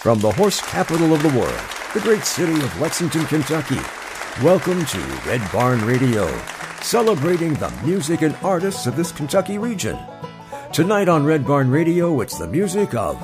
From 0.00 0.18
the 0.18 0.32
horse 0.32 0.62
capital 0.62 1.12
of 1.12 1.22
the 1.22 1.38
world, 1.38 1.60
the 1.92 2.00
great 2.00 2.24
city 2.24 2.54
of 2.54 2.80
Lexington, 2.80 3.26
Kentucky, 3.26 3.78
welcome 4.42 4.82
to 4.86 4.98
Red 5.26 5.42
Barn 5.52 5.84
Radio, 5.84 6.26
celebrating 6.80 7.52
the 7.52 7.70
music 7.84 8.22
and 8.22 8.34
artists 8.36 8.86
of 8.86 8.96
this 8.96 9.12
Kentucky 9.12 9.58
region. 9.58 9.98
Tonight 10.72 11.10
on 11.10 11.26
Red 11.26 11.46
Barn 11.46 11.70
Radio, 11.70 12.22
it's 12.22 12.38
the 12.38 12.46
music 12.46 12.94
of 12.94 13.22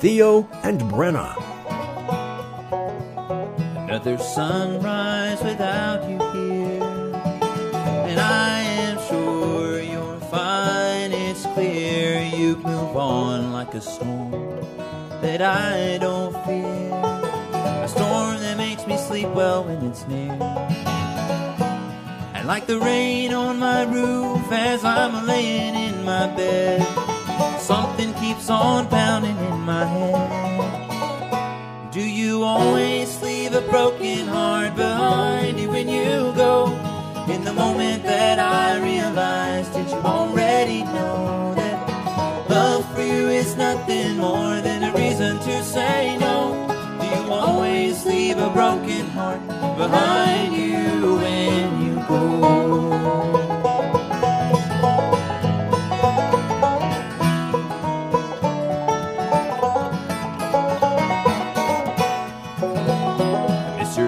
Theo 0.00 0.48
and 0.64 0.80
Brenna. 0.80 1.36
Another 3.84 4.18
sunrise 4.18 5.40
without 5.44 6.10
you 6.10 6.18
here, 6.32 6.82
and 8.10 8.18
I 8.18 8.62
am 8.62 8.98
sure 9.06 9.80
you're 9.80 10.18
fine. 10.22 11.12
It's 11.12 11.46
clear 11.54 12.20
you 12.20 12.56
move 12.56 12.96
on 12.96 13.52
like 13.52 13.74
a 13.74 13.80
storm 13.80 14.45
that 15.26 15.42
I 15.42 15.98
don't 15.98 16.32
fear, 16.46 16.94
a 17.84 17.88
storm 17.88 18.38
that 18.38 18.56
makes 18.56 18.86
me 18.86 18.96
sleep 18.96 19.28
well 19.30 19.64
when 19.64 19.84
it's 19.84 20.06
near. 20.06 20.30
And 22.32 22.46
like 22.46 22.66
the 22.66 22.78
rain 22.78 23.34
on 23.34 23.58
my 23.58 23.82
roof 23.82 24.46
as 24.52 24.84
I'm 24.84 25.26
laying 25.26 25.74
in 25.74 26.04
my 26.04 26.28
bed, 26.28 26.80
something 27.58 28.14
keeps 28.14 28.48
on 28.48 28.86
pounding 28.86 29.36
in 29.36 29.60
my 29.62 29.84
head. 29.84 31.90
Do 31.90 32.08
you 32.08 32.44
always 32.44 33.20
leave 33.20 33.52
a 33.52 33.62
broken 33.62 34.28
heart 34.28 34.76
behind 34.76 35.58
you 35.58 35.70
when 35.70 35.88
you 35.88 36.32
go? 36.36 36.66
In 37.28 37.42
the 37.42 37.52
moment 37.52 38.04
that 38.04 38.38
I 38.38 38.78
realized, 38.78 39.72
did 39.72 39.88
you 39.88 39.96
already 39.96 40.45
nothing 43.86 44.16
more 44.16 44.60
than 44.60 44.82
a 44.82 44.92
reason 44.92 45.38
to 45.38 45.62
say 45.62 46.16
no? 46.18 46.66
Do 47.00 47.06
you 47.06 47.32
always 47.32 48.04
leave 48.04 48.36
a 48.36 48.50
broken 48.50 49.06
heart 49.10 49.46
behind 49.76 50.54
you 50.54 51.16
when 51.16 51.82
you 51.82 51.94
go? 52.08 52.56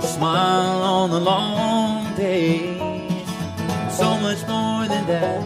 Smile 0.01 0.83
on 0.83 1.11
the 1.11 1.21
long 1.21 2.17
days. 2.17 3.29
So 3.89 4.19
much 4.19 4.45
more 4.49 4.89
than 4.89 5.07
that. 5.07 5.45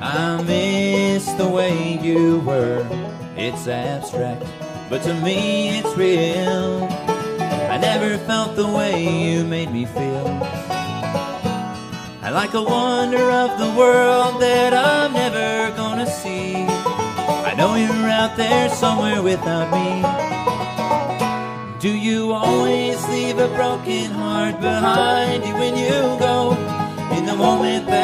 I 0.00 0.40
miss 0.42 1.32
the 1.32 1.48
way 1.48 1.98
you 2.00 2.38
were. 2.40 3.01
It's 3.44 3.66
abstract, 3.66 4.44
but 4.88 5.02
to 5.02 5.14
me 5.14 5.76
it's 5.80 5.96
real. 5.96 6.86
I 7.74 7.76
never 7.76 8.16
felt 8.18 8.54
the 8.54 8.68
way 8.68 9.02
you 9.02 9.42
made 9.42 9.72
me 9.72 9.84
feel. 9.84 10.28
I 12.22 12.30
like 12.30 12.54
a 12.54 12.62
wonder 12.62 13.28
of 13.42 13.58
the 13.58 13.74
world 13.76 14.40
that 14.40 14.72
I'm 14.72 15.12
never 15.12 15.74
gonna 15.76 16.06
see. 16.06 16.54
I 16.54 17.54
know 17.56 17.74
you're 17.74 18.08
out 18.08 18.36
there 18.36 18.68
somewhere 18.68 19.20
without 19.20 19.72
me. 19.74 19.90
Do 21.80 21.90
you 21.90 22.30
always 22.30 23.04
leave 23.08 23.38
a 23.38 23.48
broken 23.48 24.12
heart 24.12 24.60
behind 24.60 25.44
you 25.44 25.54
when 25.54 25.76
you 25.76 26.16
go? 26.20 26.52
In 27.16 27.26
the 27.26 27.34
moment 27.34 27.86
that 27.86 28.01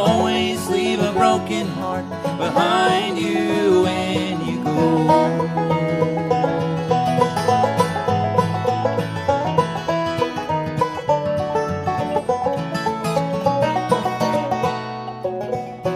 always 0.00 0.66
leave 0.68 1.00
a 1.00 1.12
broken 1.12 1.66
heart 1.66 2.08
behind 2.38 3.18
you 3.18 3.82
when 3.82 4.40
you 4.46 4.56
go? 4.64 4.80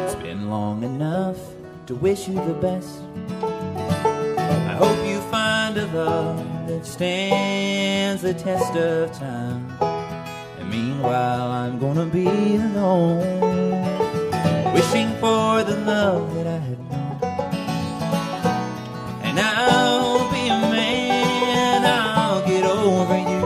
It's 0.04 0.16
been 0.16 0.50
long 0.50 0.82
enough 0.82 1.38
to 1.86 1.94
wish 1.94 2.28
you 2.28 2.34
the 2.34 2.54
best. 2.54 3.00
I 4.70 4.74
hope 4.76 5.00
you 5.06 5.20
find 5.30 5.76
a 5.78 5.86
love 5.86 6.44
that 6.68 6.84
stands 6.84 8.22
the 8.22 8.34
test 8.34 8.74
of 8.76 9.12
time. 9.12 9.62
And 10.58 10.68
meanwhile, 10.70 11.50
I'm 11.50 11.78
gonna 11.78 12.06
be 12.06 12.26
alone, 12.56 13.43
for 15.24 15.64
the 15.64 15.76
love 15.86 16.34
that 16.34 16.46
I 16.46 16.60
had 16.68 16.80
known. 16.90 17.16
And 19.26 19.40
I'll 19.40 20.30
be 20.30 20.42
a 20.56 20.60
man, 20.76 21.80
I'll 21.82 22.44
get 22.46 22.62
over 22.62 23.16
you. 23.30 23.40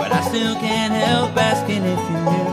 But 0.00 0.10
I 0.12 0.20
still 0.28 0.54
can't 0.56 0.92
help 0.92 1.34
asking 1.34 1.82
if 1.94 2.02
you 2.10 2.18
knew 2.30 2.50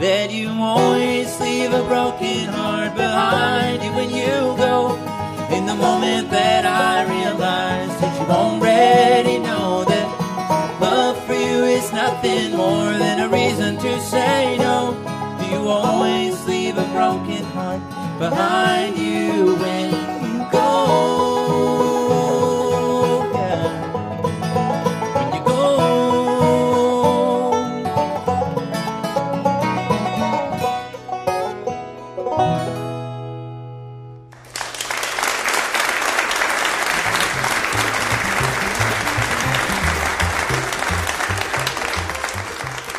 that 0.00 0.30
you 0.30 0.48
always 0.48 1.38
leave 1.38 1.70
a 1.74 1.84
broken 1.84 2.46
heart 2.48 2.94
behind 2.94 3.82
you 3.82 3.92
when 3.92 4.08
you 4.08 4.56
go. 4.66 4.96
In 5.50 5.66
the 5.66 5.74
moment 5.74 6.30
that 6.30 6.64
I 6.64 7.04
realized 7.16 7.96
that 8.00 8.14
you 8.20 8.26
already 8.32 9.38
know 9.38 9.84
that 9.84 10.80
love 10.80 11.22
for 11.26 11.34
you 11.34 11.64
is 11.64 11.92
nothing 11.92 12.56
more 12.56 12.92
than 13.04 13.20
a 13.20 13.28
reason 13.28 13.76
to 13.76 14.00
say 14.00 14.56
no. 14.56 15.07
Always 15.68 16.46
leave 16.46 16.78
a 16.78 16.84
broken 16.94 17.44
heart 17.44 17.82
behind 18.18 18.96
you 18.96 19.54
when 19.56 19.97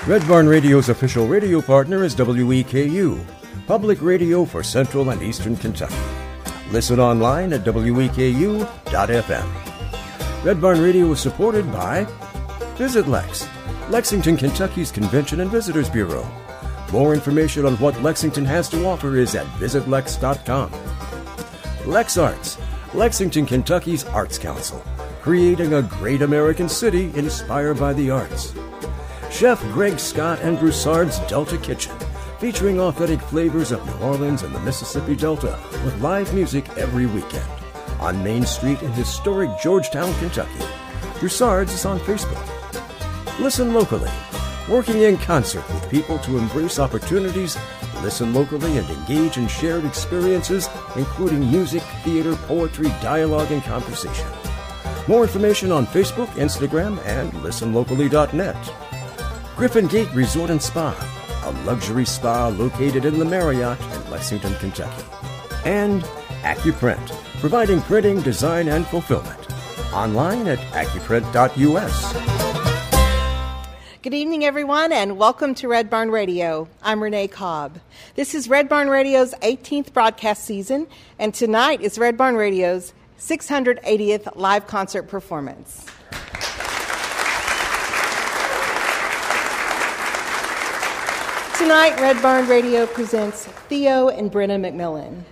Red 0.09 0.27
Barn 0.27 0.49
Radio's 0.49 0.89
official 0.89 1.27
radio 1.27 1.61
partner 1.61 2.03
is 2.03 2.15
WEKU, 2.15 3.23
public 3.67 4.01
radio 4.01 4.43
for 4.43 4.63
Central 4.63 5.11
and 5.11 5.21
Eastern 5.21 5.55
Kentucky. 5.55 5.93
Listen 6.71 6.99
online 6.99 7.53
at 7.53 7.63
weku.fm. 7.63 8.65
Red 10.43 10.59
Barn 10.59 10.81
Radio 10.81 11.11
is 11.11 11.19
supported 11.19 11.71
by 11.71 12.07
Visit 12.75 13.07
Lex, 13.07 13.47
Lexington, 13.91 14.35
Kentucky's 14.35 14.91
Convention 14.91 15.41
and 15.41 15.51
Visitors 15.51 15.91
Bureau. 15.91 16.27
More 16.91 17.13
information 17.13 17.67
on 17.67 17.75
what 17.75 18.01
Lexington 18.01 18.45
has 18.45 18.67
to 18.69 18.87
offer 18.87 19.15
is 19.15 19.35
at 19.35 19.45
visitlex.com. 19.59 20.71
Lex 21.85 22.17
Arts, 22.17 22.57
Lexington, 22.95 23.45
Kentucky's 23.45 24.05
Arts 24.05 24.39
Council, 24.39 24.83
creating 25.21 25.75
a 25.75 25.83
great 25.83 26.23
American 26.23 26.67
city 26.67 27.11
inspired 27.13 27.77
by 27.77 27.93
the 27.93 28.09
arts. 28.09 28.55
Chef 29.31 29.61
Greg 29.71 29.99
Scott 29.99 30.39
and 30.41 30.57
Broussard's 30.57 31.19
Delta 31.27 31.57
Kitchen, 31.57 31.95
featuring 32.39 32.79
authentic 32.79 33.21
flavors 33.21 33.71
of 33.71 33.85
New 33.85 34.05
Orleans 34.05 34.41
and 34.41 34.53
the 34.53 34.59
Mississippi 34.61 35.15
Delta 35.15 35.57
with 35.85 36.01
live 36.01 36.33
music 36.33 36.67
every 36.77 37.05
weekend. 37.05 37.47
On 37.99 38.21
Main 38.23 38.45
Street 38.45 38.81
in 38.81 38.91
historic 38.93 39.49
Georgetown, 39.61 40.13
Kentucky. 40.15 40.65
Broussard's 41.19 41.73
is 41.73 41.85
on 41.85 41.99
Facebook. 41.99 42.43
Listen 43.39 43.73
locally, 43.73 44.11
working 44.67 45.01
in 45.03 45.17
concert 45.17 45.67
with 45.69 45.89
people 45.89 46.17
to 46.19 46.37
embrace 46.37 46.79
opportunities, 46.79 47.57
listen 48.01 48.33
locally, 48.33 48.77
and 48.77 48.89
engage 48.89 49.37
in 49.37 49.47
shared 49.47 49.85
experiences, 49.85 50.67
including 50.95 51.49
music, 51.51 51.83
theater, 52.03 52.35
poetry, 52.47 52.89
dialogue, 53.01 53.51
and 53.51 53.63
conversation. 53.63 54.27
More 55.07 55.21
information 55.21 55.71
on 55.71 55.85
Facebook, 55.87 56.27
Instagram, 56.29 56.99
and 57.05 57.31
listenlocally.net. 57.33 58.88
Griffin 59.59 59.87
Gate 59.87 60.09
Resort 60.13 60.49
and 60.51 60.61
Spa, 60.61 60.95
a 61.43 61.51
luxury 61.65 62.05
spa 62.05 62.47
located 62.47 63.03
in 63.03 63.19
the 63.19 63.25
Marriott 63.25 63.77
in 63.77 64.09
Lexington, 64.09 64.55
Kentucky. 64.55 65.03
And 65.65 66.01
AccuPrint, 66.43 67.09
providing 67.41 67.81
printing, 67.81 68.21
design, 68.21 68.69
and 68.69 68.87
fulfillment. 68.87 69.37
Online 69.91 70.47
at 70.47 70.59
accuprint.us. 70.71 72.13
Good 74.01 74.13
evening, 74.13 74.45
everyone, 74.45 74.93
and 74.93 75.17
welcome 75.17 75.53
to 75.55 75.67
Red 75.67 75.89
Barn 75.89 76.09
Radio. 76.09 76.69
I'm 76.81 77.03
Renee 77.03 77.27
Cobb. 77.27 77.79
This 78.15 78.33
is 78.33 78.47
Red 78.47 78.69
Barn 78.69 78.87
Radio's 78.87 79.33
18th 79.41 79.91
broadcast 79.91 80.45
season, 80.45 80.87
and 81.19 81.33
tonight 81.33 81.81
is 81.81 81.99
Red 81.99 82.15
Barn 82.15 82.37
Radio's 82.37 82.93
680th 83.19 84.37
live 84.37 84.67
concert 84.67 85.09
performance. 85.09 85.85
Tonight, 91.59 91.99
Red 91.99 92.21
Barn 92.21 92.47
Radio 92.47 92.85
presents 92.85 93.45
Theo 93.67 94.07
and 94.07 94.31
Brenna 94.31 94.57
McMillan. 94.57 95.23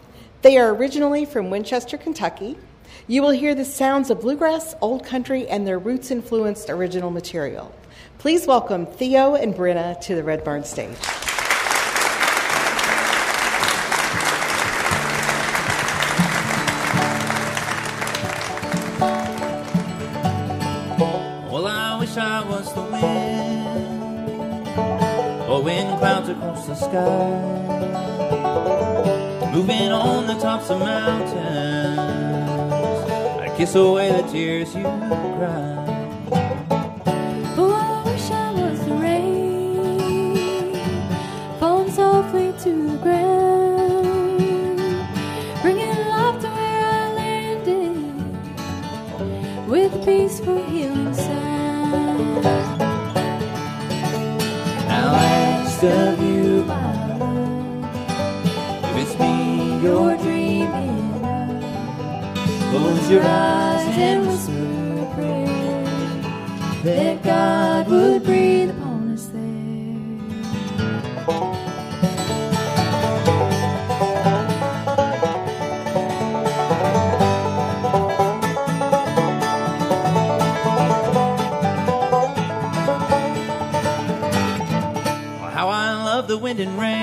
They 0.41 0.57
are 0.57 0.75
originally 0.75 1.23
from 1.23 1.49
Winchester, 1.49 1.97
Kentucky. 1.97 2.57
You 3.07 3.21
will 3.21 3.29
hear 3.29 3.55
the 3.55 3.63
sounds 3.63 4.09
of 4.09 4.19
bluegrass, 4.19 4.75
old 4.81 5.05
country, 5.05 5.47
and 5.47 5.65
their 5.65 5.79
roots 5.79 6.11
influenced 6.11 6.69
original 6.69 7.11
material. 7.11 7.73
Please 8.17 8.45
welcome 8.45 8.85
Theo 8.85 9.35
and 9.35 9.55
Brenna 9.55 10.01
to 10.01 10.15
the 10.15 10.23
Red 10.23 10.43
Barn 10.43 10.65
stage. 10.65 10.97
Clouds 26.27 26.29
across 26.29 26.67
the 26.67 26.75
sky, 26.75 27.31
moving 29.53 29.91
on 29.91 30.27
the 30.27 30.35
tops 30.35 30.69
of 30.69 30.79
mountains. 30.79 31.99
I'd 33.41 33.55
kiss 33.57 33.75
away 33.75 34.11
the 34.11 34.27
tears 34.27 34.75
you 34.75 34.83
cry. 34.83 35.86
Close 63.07 63.23
your 63.23 63.25
eyes 63.25 63.87
and 63.97 64.27
whisper 64.27 64.51
a 64.51 65.05
prayer 65.15 65.83
that 66.83 67.23
God 67.23 67.87
would 67.87 68.23
breathe 68.25 68.69
upon 68.71 69.13
us 69.13 69.27
there. 69.27 69.47
How 85.53 85.69
I 85.69 85.93
love 86.03 86.27
the 86.27 86.37
wind 86.37 86.59
and 86.59 86.77
rain, 86.77 86.97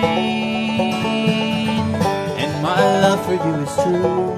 and 2.37 2.63
my 2.63 3.01
love 3.01 3.25
for 3.25 3.33
you 3.33 3.55
is 3.63 3.75
true. 3.83 4.34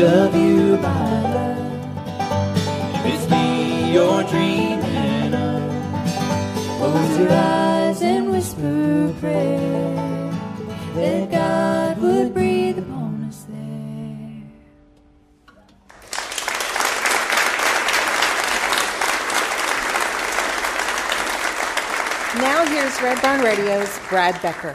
Of 0.00 0.34
you, 0.34 0.76
my 0.78 1.22
love, 1.34 1.76
if 2.94 3.14
it's 3.14 3.30
me 3.30 3.92
you're 3.92 4.22
dreaming 4.24 5.34
of. 5.34 5.62
Close 6.78 7.18
your 7.18 7.30
eyes 7.30 8.02
and 8.02 8.30
whisper 8.30 9.10
a 9.10 9.12
prayer 9.20 10.32
that 10.94 11.30
God 11.30 11.98
would 12.00 12.32
breathe 12.32 12.78
upon 12.78 13.24
us 13.28 13.44
there. 13.44 14.42
Now, 22.40 22.64
here's 22.66 23.02
Red 23.02 23.20
Barn 23.20 23.42
Radio's 23.42 23.98
Brad 24.08 24.40
Becker. 24.40 24.74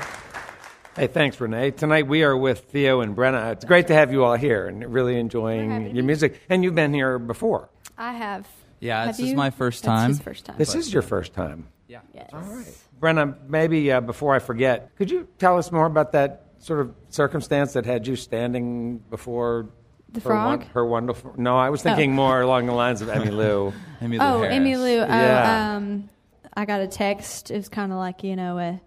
Hey, 0.96 1.08
thanks, 1.08 1.42
Renee. 1.42 1.72
Tonight 1.72 2.08
we 2.08 2.24
are 2.24 2.38
with 2.38 2.60
Theo 2.72 3.02
and 3.02 3.18
Brenna. 3.18 3.52
It's 3.52 3.66
great 3.66 3.88
to 3.88 3.94
have 3.94 4.14
you 4.14 4.24
all 4.24 4.36
here 4.36 4.66
and 4.68 4.94
really 4.94 5.20
enjoying 5.20 5.94
your 5.94 6.06
music. 6.06 6.40
And 6.50 6.64
you've 6.64 6.76
been 6.76 6.94
here 6.94 7.20
before. 7.20 7.70
I 7.98 8.14
have. 8.14 8.48
Yeah, 8.80 9.06
Have 9.06 9.18
this 9.18 9.28
is 9.28 9.34
my 9.34 9.50
first 9.50 9.84
That's 9.84 10.00
time. 10.02 10.10
his 10.10 10.20
first 10.22 10.46
time. 10.46 10.56
This 10.58 10.74
is 10.74 10.94
your 10.94 11.02
first 11.02 11.34
time. 11.34 11.68
Yeah. 11.90 12.00
Yes. 12.14 12.30
All 12.32 12.40
right. 12.42 12.78
Brenna, 13.02 13.36
maybe 13.50 13.92
uh, 13.92 14.00
before 14.00 14.34
I 14.36 14.40
forget, 14.40 14.96
could 14.96 15.12
you 15.12 15.28
tell 15.38 15.58
us 15.58 15.70
more 15.72 15.86
about 15.86 16.14
that 16.14 16.46
sort 16.60 16.80
of 16.80 16.96
circumstance 17.10 17.74
that 17.74 17.86
had 17.86 18.08
you 18.08 18.16
standing 18.16 19.00
before 19.10 19.68
The 20.14 20.22
her, 20.22 20.30
frog? 20.30 20.66
her 20.74 20.86
wonderful? 20.86 21.34
No, 21.38 21.58
I 21.58 21.72
was 21.72 21.84
thinking 21.84 22.14
more 22.14 22.40
along 22.42 22.68
the 22.68 22.74
lines 22.74 23.02
of 23.02 23.10
Emmylou. 23.10 23.74
Amy 24.02 24.18
Oh, 24.20 24.40
Harris. 24.40 24.56
Emmylou. 24.56 25.04
Oh, 25.04 25.08
Yeah. 25.08 25.76
um, 25.76 26.10
I 26.54 26.64
got 26.64 26.80
a 26.80 26.88
text. 26.88 27.52
It 27.52 27.58
was 27.58 27.68
kind 27.68 27.92
of 27.92 27.98
like 27.98 28.24
you 28.24 28.38
know 28.38 28.58
a 28.60 28.82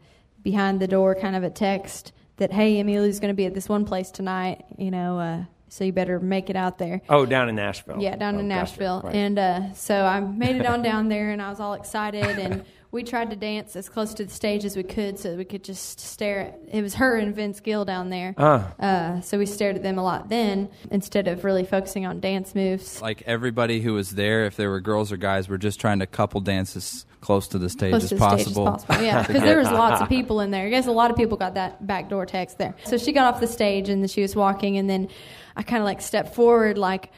behind 0.51 0.81
the 0.81 0.89
door 0.89 1.15
kind 1.15 1.37
of 1.37 1.45
a 1.45 1.51
text 1.51 2.13
that 2.39 2.51
hey, 2.51 2.77
Emmylou's 2.83 3.21
going 3.21 3.29
to 3.29 3.37
be 3.37 3.45
at 3.45 3.53
this 3.53 3.69
one 3.69 3.85
place 3.85 4.11
tonight. 4.11 4.65
You 4.79 4.91
know, 4.91 5.19
uh, 5.19 5.45
so 5.69 5.85
you 5.85 5.93
better 5.93 6.19
make 6.19 6.49
it 6.49 6.57
out 6.57 6.79
there. 6.79 7.03
Oh, 7.11 7.27
down 7.27 7.51
in 7.51 7.55
Nashville. 7.57 8.01
Yeah, 8.01 8.17
down 8.17 8.37
Oh, 8.37 8.39
in 8.39 8.49
gotcha. 8.49 8.61
Nashville. 8.61 9.01
Right. 9.05 9.15
And 9.15 9.39
uh, 9.39 9.73
so 9.75 9.95
I 10.07 10.21
made 10.21 10.57
it 10.57 10.65
on 10.65 10.81
down 10.91 11.09
there, 11.09 11.31
and 11.33 11.43
I 11.43 11.51
was 11.51 11.61
all 11.61 11.75
excited. 11.75 12.25
And 12.39 12.65
we 12.91 13.03
tried 13.03 13.29
to 13.29 13.37
dance 13.37 13.77
as 13.77 13.91
close 13.91 14.15
to 14.15 14.25
the 14.25 14.31
stage 14.31 14.65
as 14.65 14.75
we 14.75 14.83
could, 14.85 15.19
so 15.19 15.35
we 15.37 15.45
could 15.45 15.63
just 15.65 16.01
stare 16.01 16.41
at. 16.41 16.59
It 16.73 16.81
was 16.81 16.95
her 16.95 17.17
and 17.19 17.35
Vince 17.35 17.61
Gill 17.61 17.85
down 17.85 18.09
there. 18.09 18.35
Ah. 18.39 18.73
Uh, 18.81 19.21
so 19.21 19.37
we 19.37 19.45
stared 19.45 19.77
at 19.77 19.83
them 19.83 19.99
a 19.99 20.03
lot 20.03 20.31
then, 20.31 20.71
instead 20.91 21.29
of 21.29 21.45
really 21.45 21.67
focusing 21.67 22.07
on 22.07 22.21
dance 22.21 22.55
moves. 22.55 23.03
Like 23.03 23.23
everybody 23.27 23.83
who 23.83 23.93
was 23.93 24.13
there, 24.13 24.47
if 24.47 24.57
there 24.57 24.71
were 24.71 24.81
girls 24.81 25.13
or 25.13 25.19
guys, 25.19 25.49
were 25.51 25.59
just 25.59 25.79
trying 25.79 25.99
to 25.99 26.07
couple 26.07 26.41
dances 26.41 27.05
close 27.21 27.49
to 27.49 27.59
the 27.59 27.69
stage, 27.69 27.91
close 27.91 28.05
as, 28.05 28.09
to 28.11 28.15
the 28.15 28.19
possible. 28.21 28.43
stage 28.45 28.57
as 28.57 28.85
possible. 28.85 29.05
Yeah, 29.05 29.23
because 29.27 29.43
there 29.43 29.59
was 29.59 29.71
lots 29.71 30.01
of 30.01 30.09
people 30.09 30.41
in 30.41 30.51
there. 30.51 30.67
I 30.67 30.71
guess 30.71 30.87
a 30.87 30.93
lot 30.93 31.11
of 31.11 31.17
people 31.17 31.37
got 31.37 31.55
that 31.55 31.87
backdoor 31.87 32.27
text 32.27 32.59
there. 32.59 32.75
So 32.85 32.97
she 32.97 33.13
got 33.13 33.33
off 33.33 33.41
the 33.41 33.47
stage 33.47 33.89
and 33.89 34.03
then 34.03 34.09
she 34.09 34.23
was 34.23 34.35
walking, 34.37 34.77
and 34.77 34.89
then 34.89 35.09
I 35.57 35.63
kind 35.63 35.81
of 35.81 35.85
like 35.85 36.01
stepped 36.01 36.35
forward, 36.35 36.79
like, 36.79 37.11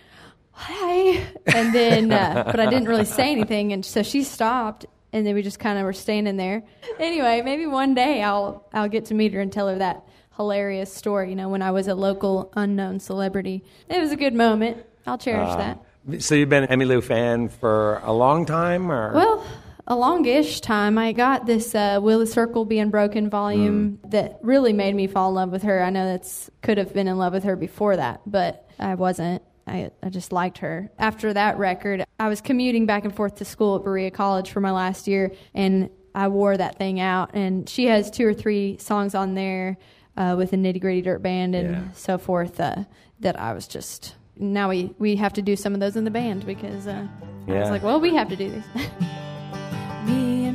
"Hi," 0.52 1.22
and 1.46 1.74
then, 1.74 2.12
uh, 2.12 2.44
but 2.46 2.60
I 2.60 2.66
didn't 2.66 2.88
really 2.88 3.04
say 3.04 3.30
anything, 3.32 3.72
and 3.72 3.84
so 3.84 4.02
she 4.02 4.22
stopped. 4.22 4.86
And 5.12 5.26
then 5.26 5.34
we 5.34 5.42
just 5.42 5.58
kind 5.58 5.76
of 5.76 5.84
were 5.84 5.92
standing 5.92 6.36
there. 6.36 6.62
Anyway, 7.00 7.42
maybe 7.42 7.66
one 7.66 7.94
day 7.94 8.22
I'll 8.22 8.68
I'll 8.72 8.88
get 8.88 9.06
to 9.06 9.14
meet 9.14 9.32
her 9.32 9.40
and 9.40 9.52
tell 9.52 9.66
her 9.66 9.78
that 9.78 10.04
hilarious 10.36 10.94
story. 10.94 11.30
You 11.30 11.36
know, 11.36 11.48
when 11.48 11.62
I 11.62 11.72
was 11.72 11.88
a 11.88 11.94
local 11.94 12.52
unknown 12.54 13.00
celebrity, 13.00 13.64
it 13.88 14.00
was 14.00 14.12
a 14.12 14.16
good 14.16 14.34
moment. 14.34 14.86
I'll 15.06 15.18
cherish 15.18 15.50
that. 15.50 15.82
So 16.20 16.34
you've 16.34 16.48
been 16.48 16.64
an 16.64 16.80
Emmylou 16.80 17.02
fan 17.02 17.48
for 17.48 18.00
a 18.04 18.12
long 18.12 18.46
time, 18.46 18.90
or 18.90 19.12
Well, 19.12 19.44
a 19.90 19.96
longish 19.96 20.60
time. 20.62 20.96
I 20.96 21.12
got 21.12 21.44
this 21.46 21.74
uh, 21.74 21.98
"Will 22.00 22.20
the 22.20 22.26
Circle 22.26 22.64
Be 22.64 22.78
Unbroken" 22.78 23.28
volume 23.28 23.98
Mm. 24.04 24.10
that 24.12 24.38
really 24.42 24.72
made 24.72 24.94
me 24.94 25.06
fall 25.06 25.28
in 25.30 25.34
love 25.34 25.50
with 25.50 25.64
her. 25.64 25.82
I 25.82 25.90
know 25.90 26.06
that's 26.06 26.48
could 26.62 26.78
have 26.78 26.94
been 26.94 27.08
in 27.08 27.18
love 27.18 27.32
with 27.34 27.44
her 27.44 27.56
before 27.56 27.96
that, 27.96 28.22
but 28.24 28.66
I 28.78 28.94
wasn't. 28.94 29.42
I, 29.66 29.90
I 30.02 30.08
just 30.08 30.32
liked 30.32 30.58
her. 30.58 30.90
After 30.98 31.32
that 31.34 31.58
record, 31.58 32.04
I 32.18 32.28
was 32.28 32.40
commuting 32.40 32.86
back 32.86 33.04
and 33.04 33.14
forth 33.14 33.36
to 33.36 33.44
school 33.44 33.76
at 33.76 33.84
Berea 33.84 34.10
College 34.10 34.50
for 34.50 34.60
my 34.60 34.70
last 34.72 35.06
year, 35.06 35.32
and 35.54 35.90
I 36.14 36.28
wore 36.28 36.56
that 36.56 36.76
thing 36.78 36.98
out. 36.98 37.30
And 37.34 37.68
she 37.68 37.86
has 37.86 38.10
two 38.10 38.26
or 38.26 38.34
three 38.34 38.78
songs 38.78 39.14
on 39.14 39.34
there 39.34 39.76
uh, 40.16 40.34
with 40.36 40.50
the 40.52 40.56
Nitty 40.56 40.80
Gritty 40.80 41.02
Dirt 41.02 41.22
Band 41.22 41.54
and 41.54 41.70
Yeah. 41.74 41.82
so 41.92 42.16
forth 42.18 42.58
uh, 42.58 42.84
that 43.20 43.38
I 43.38 43.52
was 43.52 43.68
just. 43.68 44.14
Now 44.36 44.70
we, 44.70 44.94
we 44.98 45.16
have 45.16 45.34
to 45.34 45.42
do 45.42 45.54
some 45.54 45.74
of 45.74 45.80
those 45.80 45.96
in 45.96 46.04
the 46.04 46.10
band 46.10 46.46
because 46.46 46.86
uh, 46.86 47.06
I 47.46 47.52
was 47.52 47.70
like, 47.70 47.82
well, 47.82 48.00
we 48.00 48.14
have 48.16 48.28
to 48.30 48.36
do 48.36 48.50
this. 48.50 48.64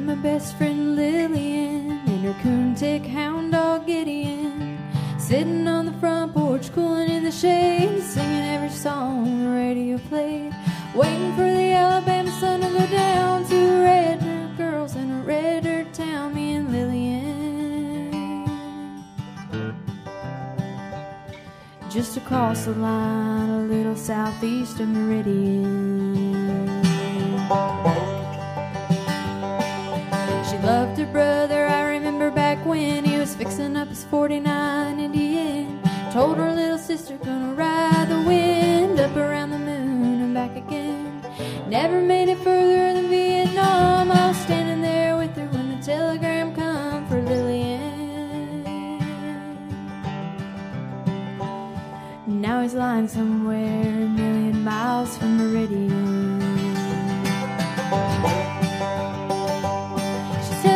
My 0.05 0.13
best 0.13 0.55
friend 0.55 0.95
Lillian 0.95 1.89
and 1.89 2.25
her 2.25 2.33
coontick 2.43 3.07
hound 3.07 3.53
dog 3.53 3.87
Gideon 3.87 4.77
Sitting 5.17 5.67
on 5.67 5.87
the 5.87 5.93
front 5.93 6.35
porch, 6.35 6.71
cooling 6.73 7.09
in 7.09 7.23
the 7.23 7.31
shade, 7.31 8.03
singing 8.03 8.43
every 8.43 8.69
song 8.69 9.45
the 9.45 9.49
radio 9.49 9.97
played. 9.97 10.53
Waiting 10.93 11.33
for 11.33 11.41
the 11.41 11.71
Alabama 11.71 12.29
sun 12.39 12.61
to 12.61 12.67
go 12.67 12.85
down. 12.85 13.47
Two 13.49 13.81
red 13.81 14.19
dirt 14.19 14.55
girls 14.57 14.95
in 14.95 15.09
a 15.09 15.23
red 15.23 15.63
dirt 15.63 15.91
town, 15.91 16.35
me 16.35 16.53
and 16.53 16.71
Lillian. 16.71 18.13
Just 21.89 22.15
across 22.15 22.65
the 22.65 22.73
line, 22.73 23.49
a 23.49 23.61
little 23.61 23.95
southeast 23.95 24.79
of 24.79 24.87
Meridian. 24.87 26.05
Brother, 31.11 31.67
I 31.67 31.91
remember 31.91 32.31
back 32.31 32.65
when 32.65 33.05
he 33.05 33.17
was 33.17 33.35
fixing 33.35 33.75
up 33.77 33.87
his 33.87 34.03
49 34.05 34.99
Indian. 34.99 35.79
Told 36.11 36.37
her 36.37 36.53
little 36.53 36.77
sister, 36.77 37.17
gonna 37.17 37.53
ride 37.53 38.07
the 38.09 38.21
wind 38.21 38.99
up 38.99 39.15
around 39.15 39.51
the 39.51 39.59
moon 39.59 40.21
and 40.21 40.33
back 40.33 40.55
again. 40.55 41.21
Never 41.67 42.01
made 42.01 42.29
it 42.29 42.37
further 42.39 42.93
than 42.93 43.09
Vietnam. 43.09 44.11
I 44.11 44.27
was 44.29 44.37
standing 44.37 44.81
there 44.81 45.17
with 45.17 45.35
her 45.35 45.47
when 45.47 45.77
the 45.77 45.83
telegram 45.85 46.53
come 46.55 47.07
for 47.07 47.21
Lillian. 47.21 47.93
Now 52.27 52.61
he's 52.61 52.73
lying 52.73 53.07
somewhere 53.07 53.89
a 53.89 54.07
million 54.07 54.63
miles 54.63 55.17
from 55.17 55.37
Meridian. 55.37 56.34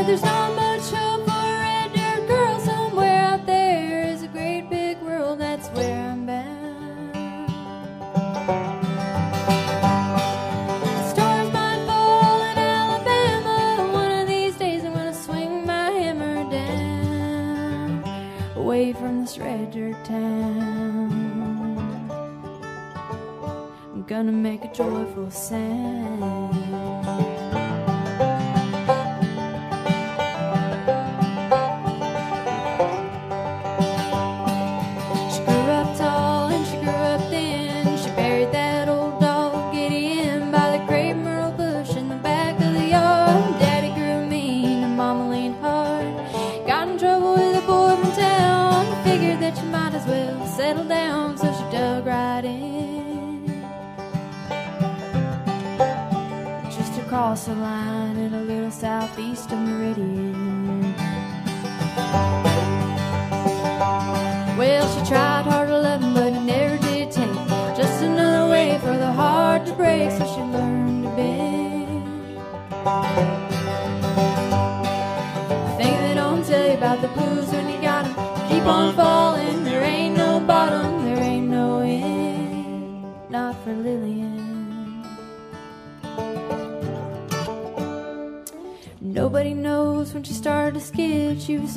There's 0.09 0.23
not 0.23 0.48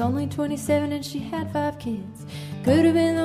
only 0.02 0.26
27 0.26 0.92
and 0.92 1.04
she 1.04 1.21
had 1.21 1.50
five 1.52 1.78
kids. 1.78 2.26
Could 2.64 2.85
have 2.85 2.94
been 2.94 3.16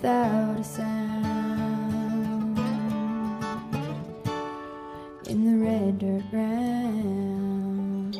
without 0.00 0.60
a 0.60 0.64
sound 0.64 2.58
in 5.26 5.44
the 5.44 5.56
red 5.64 5.98
dirt 5.98 6.22
ground. 6.30 8.14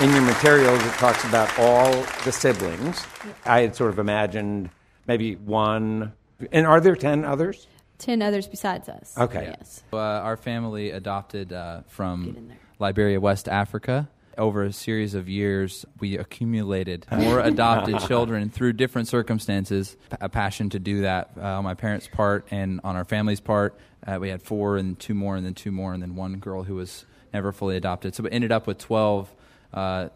In 0.00 0.12
your 0.12 0.22
materials, 0.22 0.84
it 0.84 0.92
talks 0.92 1.24
about 1.24 1.58
all 1.58 1.90
the 2.24 2.30
siblings. 2.30 3.04
I 3.44 3.62
had 3.62 3.74
sort 3.74 3.90
of 3.90 3.98
imagined 3.98 4.70
maybe 5.08 5.34
one. 5.34 6.12
And 6.52 6.66
are 6.66 6.80
there 6.80 6.94
10 6.94 7.24
others? 7.24 7.66
Ten 7.98 8.22
others 8.22 8.46
besides 8.46 8.88
us. 8.88 9.14
Okay. 9.16 9.54
Yes. 9.58 9.82
Uh, 9.92 9.96
our 9.98 10.36
family 10.36 10.90
adopted 10.90 11.52
uh, 11.52 11.82
from. 11.88 12.52
Liberia, 12.78 13.20
West 13.20 13.48
Africa. 13.48 14.08
Over 14.38 14.64
a 14.64 14.72
series 14.72 15.14
of 15.14 15.30
years, 15.30 15.86
we 15.98 16.18
accumulated 16.18 17.06
more 17.12 17.40
adopted 17.40 18.00
children 18.00 18.50
through 18.50 18.74
different 18.74 19.08
circumstances. 19.08 19.96
A 20.20 20.28
passion 20.28 20.68
to 20.70 20.78
do 20.78 21.02
that 21.02 21.30
uh, 21.38 21.58
on 21.58 21.64
my 21.64 21.72
parents' 21.72 22.06
part 22.06 22.46
and 22.50 22.80
on 22.84 22.96
our 22.96 23.04
family's 23.06 23.40
part. 23.40 23.78
Uh, 24.06 24.18
we 24.20 24.28
had 24.28 24.42
four 24.42 24.76
and 24.76 24.98
two 24.98 25.14
more, 25.14 25.36
and 25.36 25.46
then 25.46 25.54
two 25.54 25.72
more, 25.72 25.94
and 25.94 26.02
then 26.02 26.16
one 26.16 26.36
girl 26.36 26.64
who 26.64 26.74
was 26.74 27.06
never 27.32 27.50
fully 27.50 27.76
adopted. 27.76 28.14
So 28.14 28.24
we 28.24 28.30
ended 28.30 28.52
up 28.52 28.66
with 28.66 28.76
12, 28.78 29.34
uh, 29.72 30.08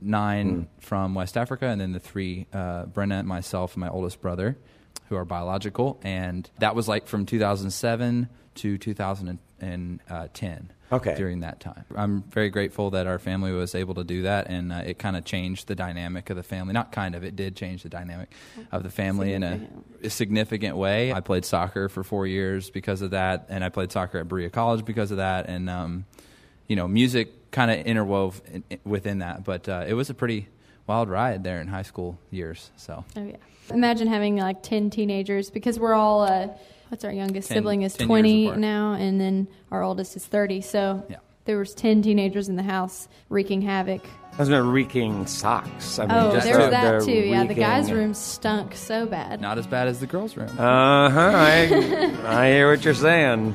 nine 0.00 0.68
from 0.80 1.14
West 1.14 1.36
Africa, 1.36 1.66
and 1.66 1.78
then 1.80 1.92
the 1.92 2.00
three, 2.00 2.46
uh, 2.54 2.86
Brenna, 2.86 3.22
myself, 3.24 3.74
and 3.74 3.82
my 3.82 3.88
oldest 3.90 4.20
brother 4.22 4.56
who 5.08 5.16
are 5.16 5.24
biological, 5.24 5.98
and 6.02 6.48
that 6.58 6.74
was 6.74 6.88
like 6.88 7.06
from 7.06 7.26
2007 7.26 8.28
to 8.56 8.78
2010. 8.78 10.72
Okay. 10.90 11.14
During 11.16 11.40
that 11.40 11.60
time, 11.60 11.84
I'm 11.94 12.22
very 12.22 12.48
grateful 12.48 12.90
that 12.92 13.06
our 13.06 13.18
family 13.18 13.52
was 13.52 13.74
able 13.74 13.94
to 13.96 14.04
do 14.04 14.22
that, 14.22 14.46
and 14.48 14.72
uh, 14.72 14.76
it 14.86 14.98
kind 14.98 15.16
of 15.18 15.24
changed 15.26 15.66
the 15.68 15.74
dynamic 15.74 16.30
of 16.30 16.36
the 16.36 16.42
family. 16.42 16.72
Not 16.72 16.92
kind 16.92 17.14
of, 17.14 17.22
it 17.24 17.36
did 17.36 17.56
change 17.56 17.82
the 17.82 17.90
dynamic 17.90 18.30
of 18.72 18.82
the 18.84 18.88
family 18.90 19.34
in 19.34 19.42
a, 19.42 19.60
a 20.02 20.08
significant 20.08 20.78
way. 20.78 21.12
I 21.12 21.20
played 21.20 21.44
soccer 21.44 21.90
for 21.90 22.02
four 22.02 22.26
years 22.26 22.70
because 22.70 23.02
of 23.02 23.10
that, 23.10 23.46
and 23.50 23.62
I 23.62 23.68
played 23.68 23.92
soccer 23.92 24.16
at 24.18 24.28
Berea 24.28 24.48
College 24.48 24.86
because 24.86 25.10
of 25.10 25.18
that, 25.18 25.46
and 25.46 25.68
um, 25.68 26.06
you 26.68 26.76
know, 26.76 26.88
music 26.88 27.50
kind 27.50 27.70
of 27.70 27.84
interwove 27.84 28.40
in, 28.46 28.64
in- 28.70 28.80
within 28.84 29.18
that. 29.18 29.44
But 29.44 29.68
uh, 29.68 29.84
it 29.86 29.92
was 29.92 30.08
a 30.08 30.14
pretty 30.14 30.48
wild 30.86 31.10
ride 31.10 31.44
there 31.44 31.60
in 31.60 31.66
high 31.68 31.82
school 31.82 32.18
years. 32.30 32.70
So 32.76 33.04
Oh 33.14 33.24
yeah. 33.24 33.36
Imagine 33.70 34.08
having 34.08 34.36
like 34.36 34.62
ten 34.62 34.90
teenagers 34.90 35.50
because 35.50 35.78
we're 35.78 35.94
all. 35.94 36.22
Uh, 36.22 36.48
what's 36.88 37.04
our 37.04 37.12
youngest 37.12 37.48
10 37.48 37.56
sibling 37.58 37.82
is 37.82 37.94
twenty 37.94 38.50
now, 38.50 38.92
and 38.94 39.20
then 39.20 39.48
our 39.70 39.82
oldest 39.82 40.16
is 40.16 40.24
thirty. 40.26 40.60
So 40.60 41.04
Yeah. 41.10 41.16
there 41.44 41.58
was 41.58 41.74
ten 41.74 42.02
teenagers 42.02 42.48
in 42.48 42.56
the 42.56 42.62
house 42.62 43.08
wreaking 43.28 43.62
havoc. 43.62 44.02
Wasn't 44.38 44.56
it 44.56 44.60
reeking 44.60 45.26
socks? 45.26 45.98
I 45.98 46.06
mean, 46.06 46.16
oh, 46.16 46.32
just 46.32 46.46
there 46.46 46.58
was 46.58 46.70
that 46.70 47.00
the 47.00 47.06
too. 47.06 47.12
Yeah, 47.12 47.44
the 47.44 47.54
guys' 47.54 47.90
room 47.90 48.14
stunk 48.14 48.74
so 48.74 49.04
bad. 49.04 49.40
not 49.40 49.58
as 49.58 49.66
bad 49.66 49.88
as 49.88 49.98
the 50.00 50.06
girls' 50.06 50.36
room. 50.36 50.48
Uh 50.58 51.10
huh. 51.10 51.32
I, 51.34 52.14
I 52.26 52.50
hear 52.50 52.70
what 52.70 52.84
you're 52.84 52.94
saying. 52.94 53.54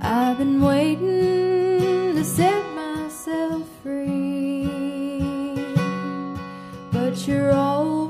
I've 0.00 0.38
been 0.38 0.60
waiting 0.62 2.14
to 2.14 2.24
set 2.24 2.62
myself 2.74 3.67
you're 7.26 7.52
always 7.52 8.07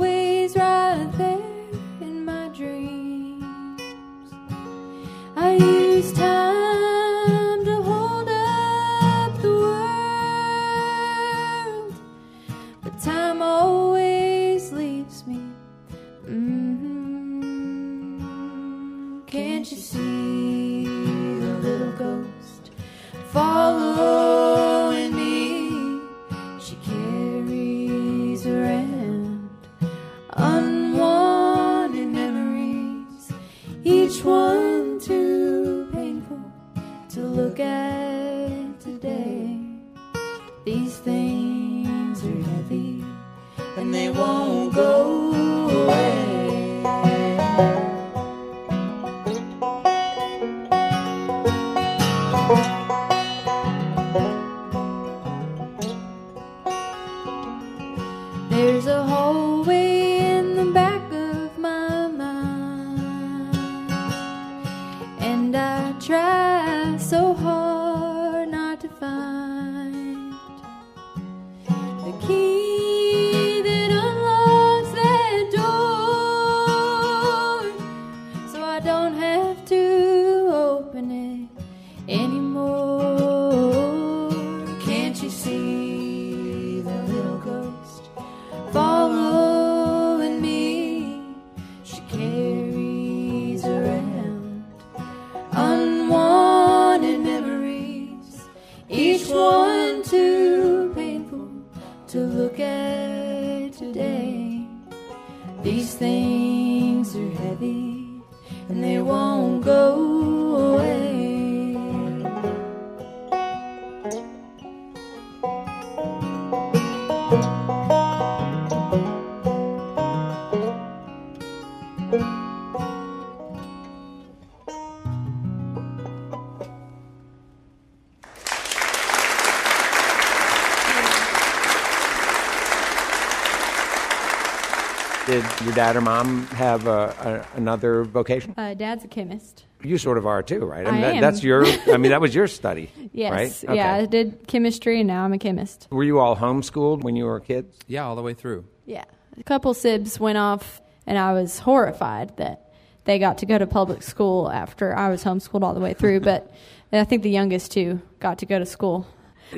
dad 135.78 135.94
or 135.94 136.00
mom 136.00 136.44
have 136.48 136.88
a, 136.88 137.46
a, 137.54 137.56
another 137.56 138.02
vocation? 138.02 138.52
Uh, 138.56 138.74
Dad's 138.74 139.04
a 139.04 139.08
chemist. 139.08 139.64
You 139.84 139.96
sort 139.96 140.18
of 140.18 140.26
are 140.26 140.42
too, 140.42 140.64
right? 140.64 140.84
I 140.84 140.90
mean, 140.90 141.04
I 141.04 141.06
that- 141.06 141.14
am. 141.14 141.20
that's 141.20 141.44
your. 141.44 141.64
I 141.66 141.96
mean, 141.98 142.10
that 142.10 142.20
was 142.20 142.34
your 142.34 142.48
study, 142.48 142.90
Yes. 143.12 143.62
right? 143.64 143.76
Yeah, 143.76 143.94
I 143.94 144.06
did 144.06 144.48
chemistry 144.48 144.98
and 144.98 145.06
now 145.06 145.24
I'm 145.24 145.32
a 145.32 145.38
chemist. 145.38 145.86
Were 145.92 146.02
you 146.02 146.18
all 146.18 146.34
homeschooled 146.34 147.04
when 147.04 147.14
you 147.14 147.26
were 147.26 147.38
kids? 147.38 147.76
Yeah, 147.86 148.04
all 148.06 148.16
the 148.16 148.22
way 148.22 148.34
through. 148.34 148.64
Yeah. 148.86 149.04
A 149.38 149.44
couple 149.44 149.72
sibs 149.72 150.18
went 150.18 150.36
off 150.36 150.82
and 151.06 151.16
I 151.16 151.32
was 151.32 151.60
horrified 151.60 152.36
that 152.38 152.72
they 153.04 153.20
got 153.20 153.38
to 153.38 153.46
go 153.46 153.56
to 153.56 153.66
public 153.68 154.02
school 154.02 154.50
after 154.50 154.96
I 154.96 155.10
was 155.10 155.22
homeschooled 155.22 155.62
all 155.62 155.74
the 155.74 155.80
way 155.80 155.94
through, 155.94 156.20
but 156.20 156.52
I 156.92 157.04
think 157.04 157.22
the 157.22 157.30
youngest 157.30 157.70
two 157.70 158.02
got 158.18 158.38
to 158.38 158.46
go 158.46 158.58
to 158.58 158.66
school. 158.66 159.06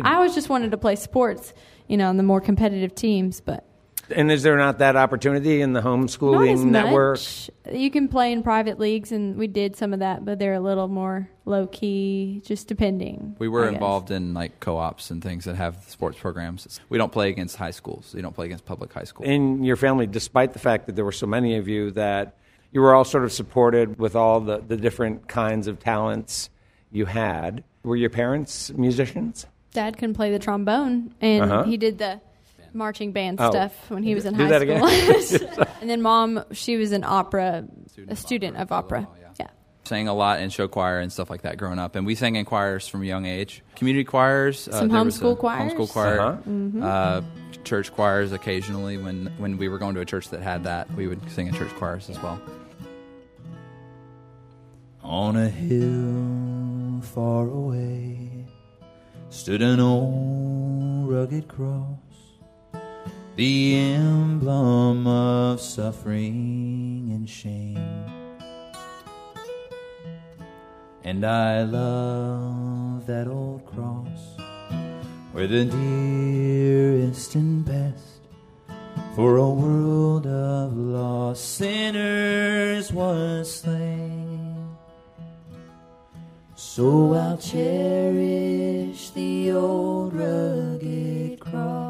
I 0.02 0.16
always 0.16 0.35
just 0.35 0.50
wanted 0.50 0.72
to 0.72 0.76
play 0.76 0.96
sports, 0.96 1.54
you 1.88 1.96
know, 1.96 2.11
on 2.11 2.18
the 2.18 2.22
more 2.22 2.42
competitive 2.42 2.94
teams, 2.94 3.40
but 3.40 3.64
And 4.12 4.31
is 4.33 4.42
there 4.42 4.57
not 4.57 4.79
that 4.79 4.96
opportunity 4.96 5.61
in 5.61 5.73
the 5.73 5.81
not 5.81 5.88
homeschooling 5.88 6.53
as 6.55 6.64
network? 6.64 7.18
much. 7.18 7.51
You 7.73 7.90
can 7.90 8.09
play 8.09 8.33
in 8.33 8.42
private 8.42 8.79
leagues, 8.79 9.12
and 9.12 9.37
we 9.37 9.46
did 9.46 9.77
some 9.77 9.92
of 9.92 10.01
that, 10.01 10.25
but 10.25 10.38
they're 10.38 10.55
a 10.55 10.61
little 10.61 10.88
more 10.88 11.29
low 11.44 11.66
key, 11.66 12.42
just 12.44 12.68
depending. 12.68 13.37
We 13.38 13.49
were 13.49 13.62
I 13.64 13.66
guess. 13.66 13.75
involved 13.75 14.11
in 14.11 14.35
like 14.35 14.61
co-ops 14.61 15.11
and 15.11 15.23
things 15.23 15.44
that 15.44 15.57
have 15.57 15.85
sports 15.88 16.18
programs. 16.18 16.81
We 16.88 16.99
don't 16.99 17.12
play 17.12 17.29
against 17.29 17.57
high 17.57 17.70
schools. 17.70 18.12
We 18.14 18.23
don't 18.23 18.35
play 18.35 18.46
against 18.46 18.64
public 18.64 18.92
high 18.92 19.05
schools. 19.05 19.29
in 19.29 19.64
your 19.64 19.77
family, 19.77 20.07
despite 20.07 20.53
the 20.53 20.59
fact 20.59 20.87
that 20.87 20.96
there 20.96 21.05
were 21.05 21.12
so 21.12 21.27
many 21.27 21.57
of 21.57 21.68
you, 21.68 21.90
that 21.92 22.37
you 22.73 22.81
were 22.81 22.94
all 22.94 23.05
sort 23.05 23.25
of 23.25 23.33
supported 23.33 23.99
with 23.99 24.14
all 24.14 24.40
the, 24.40 24.59
the 24.59 24.77
different 24.77 25.27
kinds 25.29 25.66
of 25.66 25.79
talents 25.81 26.51
you 26.92 27.07
had. 27.07 27.64
Were 27.83 27.96
your 27.96 28.11
parents 28.11 28.70
musicians? 28.73 29.46
Dad 29.73 29.96
can 29.96 30.12
play 30.14 30.31
the 30.33 30.38
trombone, 30.38 31.14
and 31.20 31.44
Uh-huh. 31.44 31.62
he 31.64 31.77
did 31.77 31.99
the 31.99 32.20
marching 32.72 33.12
band 33.12 33.38
Oh. 33.40 33.50
stuff 33.50 33.72
when 33.90 34.02
he 34.02 34.14
was 34.14 34.24
in 34.26 34.35
Do 34.35 34.44
high 34.46 34.59
that 34.59 35.30
school. 35.30 35.66
and 35.80 35.88
then 35.90 36.02
mom, 36.02 36.44
she 36.52 36.76
was 36.76 36.92
an 36.92 37.04
opera, 37.04 37.64
a 38.09 38.16
student 38.16 38.56
of 38.56 38.72
opera. 38.72 39.09
Yeah. 39.38 39.48
sang 39.85 40.06
a 40.09 40.14
lot 40.14 40.40
in 40.40 40.50
show 40.50 40.68
choir 40.68 41.00
and 41.00 41.11
stuff 41.12 41.30
like 41.30 41.42
that 41.42 41.56
growing 41.59 41.78
up, 41.80 41.96
and 41.96 42.06
we 42.06 42.14
sang 42.14 42.37
in 42.37 42.44
choirs 42.44 42.87
from 42.87 43.02
a 43.02 43.06
young 43.06 43.26
age. 43.26 43.62
Community 43.76 44.04
choirs, 44.04 44.68
uh, 44.68 44.72
Some 44.78 44.88
there 44.88 45.02
was 45.04 45.18
homeschool 45.18 45.33
a 45.33 45.37
choirs? 45.37 45.72
homeschool 45.72 45.90
choir, 45.90 46.20
Uh-huh. 46.20 46.37
Mm-hmm. 46.48 46.83
uh, 46.83 47.20
church 47.64 47.92
choirs 47.92 48.30
occasionally. 48.33 48.98
When 48.98 49.26
when 49.38 49.56
we 49.59 49.68
were 49.68 49.78
going 49.78 49.94
to 49.96 50.00
a 50.00 50.04
church 50.04 50.28
that 50.30 50.42
had 50.42 50.64
that, 50.64 50.88
we 50.94 51.09
would 51.09 51.28
sing 51.33 51.48
in 51.48 51.54
church 51.54 51.74
choirs 51.74 52.09
as 52.09 52.22
well. 52.22 52.40
On 55.02 55.35
a 55.37 55.48
hill 55.48 57.00
far 57.02 57.48
away 57.48 58.44
stood 59.30 59.62
an 59.62 59.80
old 59.80 61.09
rugged 61.11 61.48
cross, 61.48 62.10
the 63.36 63.76
emblem 63.76 65.06
of 65.06 65.60
suffering 65.60 67.10
and 67.12 67.28
shame. 67.28 68.10
And 71.04 71.24
I 71.24 71.62
love 71.62 73.06
that 73.06 73.26
old 73.26 73.64
cross 73.66 74.36
where 75.32 75.46
the 75.46 75.64
dearest 75.64 77.34
and 77.34 77.64
best 77.64 78.20
for 79.14 79.36
a 79.36 79.48
world 79.48 80.26
of 80.26 80.76
lost 80.76 81.56
sinners 81.56 82.92
was 82.92 83.60
slain. 83.60 84.76
So 86.54 87.14
I'll 87.14 87.38
cherish 87.38 89.10
the 89.10 89.52
old 89.52 90.14
rugged 90.14 91.40
cross 91.40 91.89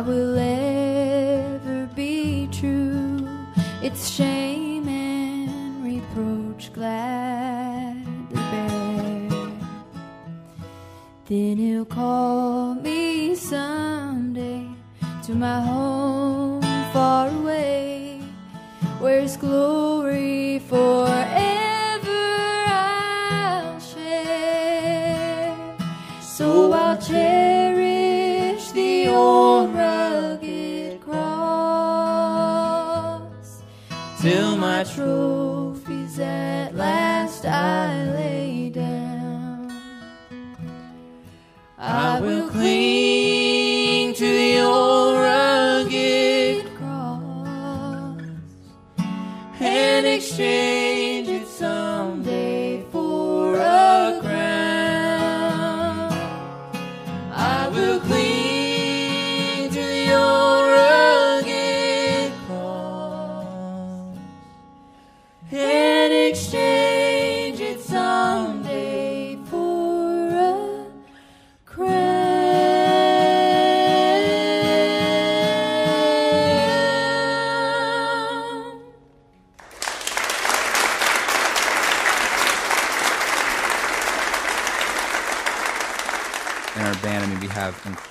I 0.00 0.02
will 0.02 0.38
ever 0.38 1.86
be 1.94 2.48
true. 2.50 3.28
Its 3.82 4.08
shame 4.08 4.88
and 4.88 5.84
reproach 5.84 6.72
gladly 6.72 8.34
bear. 8.34 9.28
Then 11.26 11.58
he'll 11.58 11.84
call 11.84 12.76
me 12.76 13.34
someday 13.34 14.68
to 15.24 15.34
my 15.34 15.60
home 15.60 16.62
far 16.94 17.28
away, 17.28 18.22
where 19.00 19.20
his 19.20 19.36
glory 19.36 20.60
forever 20.60 22.24
I'll 22.68 23.78
share. 23.80 25.54
So 26.22 26.72
I'll 26.72 26.96
cherish 26.96 27.59
till 34.20 34.54
my 34.54 34.84
trophies 34.84 36.18
at 36.18 36.74
last 36.74 37.46
I 37.46 38.04
lay 38.12 38.68
down. 38.68 39.72
I 41.78 42.20
will 42.20 42.50
cling 42.50 42.89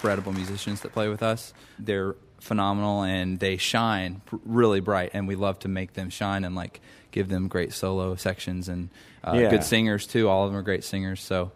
incredible 0.10 0.34
musicians 0.34 0.82
that 0.82 0.91
play 0.91 1.08
with 1.08 1.22
us. 1.22 1.54
They're 1.78 2.15
phenomenal 2.39 3.04
and 3.04 3.39
they 3.39 3.58
shine 3.58 4.22
really 4.43 4.80
bright, 4.80 5.12
and 5.13 5.28
we 5.28 5.36
love 5.36 5.60
to 5.60 5.67
make 5.67 5.93
them 5.93 6.10
shine 6.10 6.43
and 6.43 6.56
like 6.56 6.82
give 7.12 7.30
them 7.30 7.48
great 7.48 7.74
solo 7.74 8.15
sections 8.15 8.67
and 8.69 8.89
uh, 9.24 9.34
Yeah. 9.39 9.52
good 9.52 9.63
singers 9.63 10.08
too. 10.08 10.28
All 10.28 10.45
of 10.45 10.52
them 10.52 10.58
are 10.60 10.63
great 10.63 10.84
singers, 10.84 11.22
so 11.22 11.52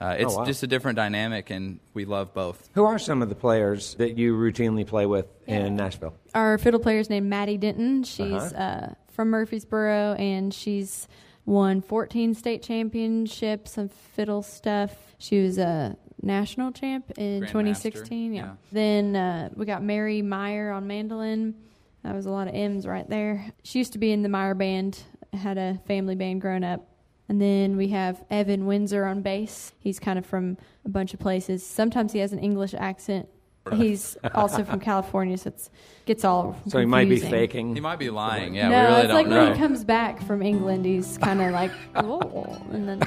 uh, 0.00 0.14
it's 0.18 0.34
Oh, 0.34 0.38
wow. 0.38 0.44
just 0.44 0.62
a 0.62 0.68
different 0.68 0.94
dynamic, 0.96 1.50
and 1.50 1.80
we 1.94 2.04
love 2.04 2.32
both. 2.32 2.68
Who 2.74 2.84
are 2.84 2.98
some 2.98 3.22
of 3.22 3.28
the 3.28 3.34
players 3.34 3.94
that 3.94 4.16
you 4.16 4.36
routinely 4.36 4.86
play 4.86 5.06
with 5.06 5.26
in 5.48 5.74
Nashville? 5.74 6.14
Our 6.34 6.58
fiddle 6.58 6.78
player 6.80 7.00
is 7.00 7.10
named 7.10 7.28
Maddie 7.28 7.56
Denton. 7.58 8.04
She's 8.04 8.20
Uh-huh. 8.52 8.62
uh, 8.62 8.94
from 9.08 9.30
Murfreesboro, 9.30 10.12
and 10.14 10.54
she's 10.54 11.08
won 11.44 11.80
14 11.80 12.34
state 12.34 12.62
championships 12.62 13.78
of 13.78 13.90
fiddle 13.90 14.42
stuff. 14.42 14.94
She 15.18 15.40
was 15.42 15.56
a 15.58 15.96
national 16.22 16.72
champ 16.72 17.10
in 17.16 17.42
Grandmaster, 17.42 17.48
2016. 17.48 18.34
Yeah. 18.34 18.42
yeah. 18.42 18.52
Then 18.72 19.16
uh, 19.16 19.50
we 19.54 19.66
got 19.66 19.82
Mary 19.82 20.22
Meyer 20.22 20.70
on 20.70 20.86
mandolin. 20.86 21.54
That 22.02 22.14
was 22.14 22.26
a 22.26 22.30
lot 22.30 22.48
of 22.48 22.54
M's 22.54 22.86
right 22.86 23.08
there. 23.08 23.52
She 23.62 23.78
used 23.78 23.92
to 23.94 23.98
be 23.98 24.12
in 24.12 24.22
the 24.22 24.28
Meyer 24.28 24.54
band. 24.54 25.02
Had 25.32 25.58
a 25.58 25.80
family 25.86 26.14
band 26.14 26.40
growing 26.40 26.64
up. 26.64 26.88
And 27.28 27.42
then 27.42 27.76
we 27.76 27.88
have 27.88 28.24
Evan 28.30 28.66
Windsor 28.66 29.04
on 29.04 29.22
bass. 29.22 29.72
He's 29.80 29.98
kind 29.98 30.18
of 30.18 30.24
from 30.24 30.56
a 30.84 30.88
bunch 30.88 31.12
of 31.12 31.20
places. 31.20 31.66
Sometimes 31.66 32.12
he 32.12 32.20
has 32.20 32.32
an 32.32 32.38
English 32.38 32.74
accent. 32.74 33.28
He's 33.74 34.16
also 34.34 34.64
from 34.64 34.80
California, 34.80 35.36
so 35.36 35.48
it 35.48 35.70
gets 36.04 36.24
all 36.24 36.56
So 36.68 36.78
he 36.78 36.86
might 36.86 37.08
be 37.08 37.18
faking. 37.18 37.74
He 37.74 37.80
might 37.80 37.98
be 37.98 38.10
lying. 38.10 38.54
Yeah, 38.54 38.68
no, 38.68 38.76
we 38.76 38.84
really 38.84 38.98
it's 39.00 39.06
don't 39.08 39.14
like 39.16 39.26
know. 39.26 39.44
when 39.44 39.52
he 39.54 39.58
comes 39.58 39.84
back 39.84 40.22
from 40.22 40.42
England, 40.42 40.84
he's 40.84 41.18
kind 41.22 41.40
of 41.42 41.52
like, 41.52 41.72
oh, 41.96 42.60
and 42.70 42.88
then 42.88 43.00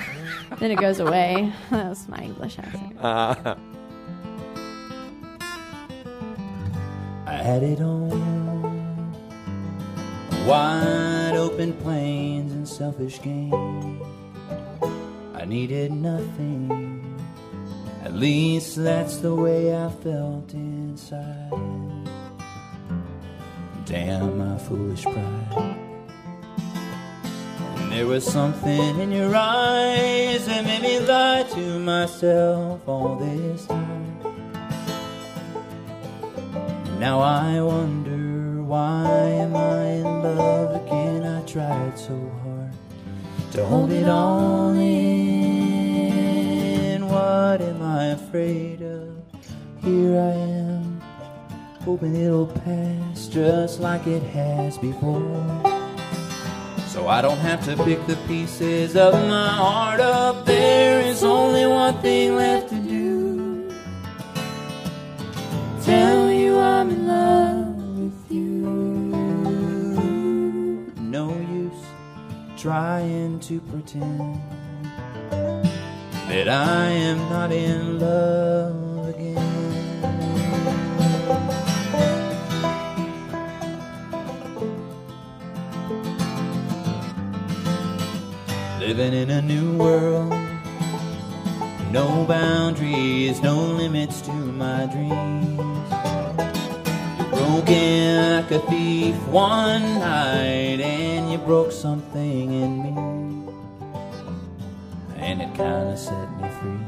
then 0.59 0.71
it 0.71 0.79
goes 0.79 0.99
away. 0.99 1.51
That's 1.71 2.07
my 2.07 2.19
English 2.19 2.59
accent. 2.59 2.97
Uh, 2.99 3.55
I 7.25 7.33
had 7.33 7.63
it 7.63 7.79
on 7.79 9.13
wide 10.45 11.35
open 11.35 11.73
plains 11.73 12.51
and 12.53 12.67
selfish 12.67 13.21
gain. 13.21 14.01
I 15.35 15.45
needed 15.45 15.91
nothing. 15.91 16.88
At 18.09 18.15
least 18.15 18.75
that's 18.75 19.17
the 19.17 19.35
way 19.35 19.77
I 19.77 19.87
felt 19.87 20.51
inside. 20.55 21.51
Damn 23.85 24.35
my 24.35 24.57
foolish 24.57 25.03
pride. 25.03 25.77
And 27.77 27.91
there 27.91 28.07
was 28.07 28.25
something 28.25 28.99
in 28.99 29.11
your 29.11 29.35
eyes 29.35 30.43
that 30.47 30.65
made 30.65 30.81
me 30.81 30.99
lie 31.01 31.45
to 31.53 31.79
myself 31.79 32.81
all 32.87 33.15
this 33.17 33.67
time. 33.67 34.19
Now 36.99 37.19
I 37.19 37.61
wonder 37.61 38.63
why 38.63 39.05
am 39.45 39.55
I 39.55 39.83
in 40.01 40.23
love 40.23 40.83
again? 40.83 41.27
I 41.27 41.41
tried 41.45 41.99
so 41.99 42.17
hard 42.41 42.73
to 43.51 43.65
hold 43.65 43.91
it 43.91 44.09
all 44.09 44.71
in. 44.71 45.38
What 47.49 47.61
am 47.61 47.81
I 47.81 48.09
afraid 48.09 48.83
of? 48.83 49.09
Here 49.81 50.19
I 50.19 50.33
am, 50.33 51.01
hoping 51.83 52.15
it'll 52.15 52.45
pass 52.45 53.25
just 53.27 53.79
like 53.79 54.05
it 54.05 54.21
has 54.21 54.77
before. 54.77 55.47
So 56.85 57.07
I 57.07 57.23
don't 57.23 57.39
have 57.39 57.65
to 57.65 57.75
pick 57.83 58.05
the 58.05 58.17
pieces 58.27 58.95
of 58.95 59.15
my 59.15 59.47
heart 59.47 59.99
up. 59.99 60.45
There 60.45 61.01
is 61.01 61.23
only 61.23 61.65
one 61.65 61.99
thing 62.03 62.35
left 62.35 62.69
to 62.69 62.75
do. 62.75 63.71
Tell 65.81 66.31
you 66.31 66.55
I'm 66.55 66.91
in 66.91 67.07
love 67.07 67.75
with 67.97 68.31
you. 68.31 68.45
No 71.01 71.33
use 71.33 71.83
trying 72.57 73.39
to 73.39 73.59
pretend 73.61 74.39
that 76.29 76.47
I 76.47 76.89
am 76.91 77.17
not 77.27 77.51
in 77.51 77.97
love 77.97 79.07
again. 79.09 79.35
Living 88.79 89.13
in 89.13 89.31
a 89.31 89.41
new 89.41 89.75
world. 89.75 90.29
No 91.91 92.25
boundaries, 92.25 93.41
no 93.41 93.59
limits 93.59 94.21
to 94.21 94.31
my 94.31 94.85
dreams. 94.85 95.59
You're 97.17 97.29
broken 97.31 98.35
like 98.35 98.51
a 98.51 98.59
thief 98.69 99.17
one 99.29 99.81
night, 99.97 100.79
and 100.79 101.31
you 101.31 101.39
broke 101.39 101.71
something 101.71 102.53
in 102.53 102.83
me. 102.83 103.18
And 105.39 105.49
it 105.49 105.55
kinda 105.55 105.95
set 105.95 106.29
me 106.35 106.49
free. 106.59 106.79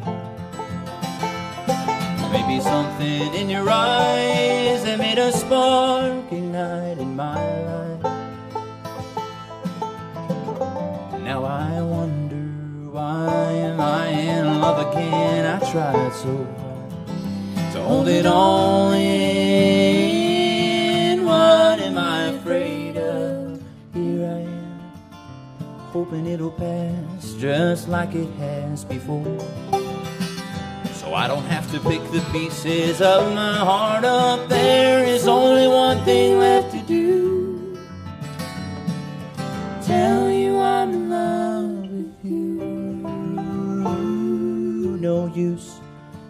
Maybe 2.34 2.60
something 2.60 3.34
in 3.34 3.50
your 3.50 3.70
eyes 3.70 4.84
that 4.84 5.00
made 5.00 5.18
a 5.18 5.32
spark 5.32 6.30
ignite 6.32 6.98
in 6.98 7.16
my 7.16 7.42
life. 7.70 8.04
Now 11.24 11.46
I 11.46 11.82
wonder 11.82 12.44
why 12.92 13.54
am 13.70 13.80
I 13.80 14.08
in 14.08 14.60
love 14.60 14.80
again? 14.88 15.46
I 15.46 15.60
tried 15.72 16.14
so 16.14 16.46
hard 16.60 16.92
to 17.72 17.82
hold 17.84 18.10
it 18.10 18.26
all 18.26 18.92
in. 18.92 19.72
What 21.26 21.80
am 21.80 21.98
I 21.98 22.24
afraid 22.36 22.98
of? 22.98 23.62
Here 23.94 24.26
I 24.26 24.42
am, 24.42 24.82
hoping 25.94 26.26
it'll 26.26 26.52
pass 26.52 27.21
just 27.42 27.90
like 27.90 28.14
it 28.14 28.30
has 28.38 28.86
before. 28.86 29.40
So 30.94 31.16
I 31.16 31.26
don't 31.28 31.46
have 31.46 31.72
to 31.72 31.80
pick 31.80 32.04
the 32.12 32.24
pieces 32.32 33.02
of 33.02 33.34
my 33.34 33.56
heart 33.56 34.06
up. 34.06 34.48
There 34.48 35.04
is 35.04 35.28
only 35.28 35.68
one 35.68 36.06
thing 36.06 36.38
left 36.38 36.72
to 36.74 36.82
do. 36.82 37.80
Tell 39.82 40.30
you 40.30 40.60
I'm 40.60 40.94
in 40.94 41.10
love 41.10 41.90
with 41.92 42.14
you. 42.24 42.62
No 45.02 45.26
use 45.34 45.80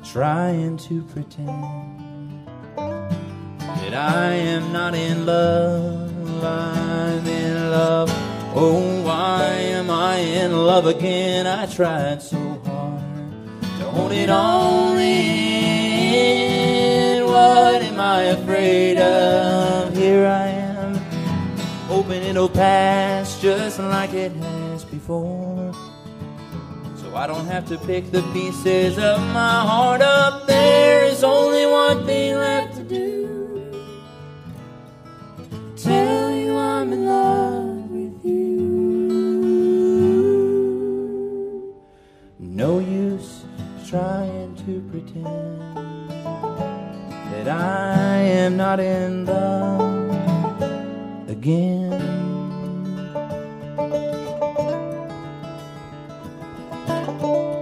trying 0.05 0.77
to 0.77 1.03
pretend 1.11 2.47
that 2.77 3.93
I 3.93 4.31
am 4.31 4.71
not 4.71 4.95
in 4.95 5.25
love. 5.25 6.41
I'm 6.41 7.27
in 7.27 7.69
love. 7.69 8.30
Oh, 8.53 9.01
why 9.03 9.45
am 9.45 9.89
I 9.89 10.17
in 10.17 10.51
love 10.51 10.85
again? 10.85 11.47
I 11.47 11.65
tried 11.67 12.21
so 12.21 12.37
hard 12.65 13.01
to 13.79 13.85
hold 13.85 14.11
it 14.11 14.29
all 14.29 14.97
in. 14.97 15.21
What 17.25 17.81
am 17.81 17.97
I 17.97 18.23
afraid 18.23 18.97
of? 18.97 19.95
Here 19.95 20.27
I 20.27 20.47
am, 20.47 20.95
hoping 21.87 22.23
it'll 22.23 22.49
pass 22.49 23.39
just 23.41 23.79
like 23.79 24.13
it 24.13 24.33
has 24.33 24.83
before. 24.83 25.73
So 26.97 27.15
I 27.15 27.27
don't 27.27 27.47
have 27.47 27.65
to 27.69 27.77
pick 27.77 28.11
the 28.11 28.21
pieces 28.33 28.97
of 28.97 29.21
my 29.33 29.61
heart 29.61 30.01
up. 30.01 30.45
There 30.45 31.05
is 31.05 31.23
only 31.23 31.65
one 31.65 32.05
thing 32.05 32.35
left 32.35 32.75
to 32.75 32.83
do. 32.83 33.29
Tell 35.77 36.35
you 36.35 36.57
I'm 36.57 36.91
in 36.91 37.05
love 37.05 37.40
No 42.61 42.77
use 42.77 43.43
trying 43.89 44.53
to 44.67 44.83
pretend 44.91 45.25
that 47.31 47.47
I 47.47 48.17
am 48.17 48.55
not 48.55 48.79
in 48.79 49.25
love 49.25 50.61
again. 51.27 51.89
Thank 56.85 57.21
you. 57.23 57.60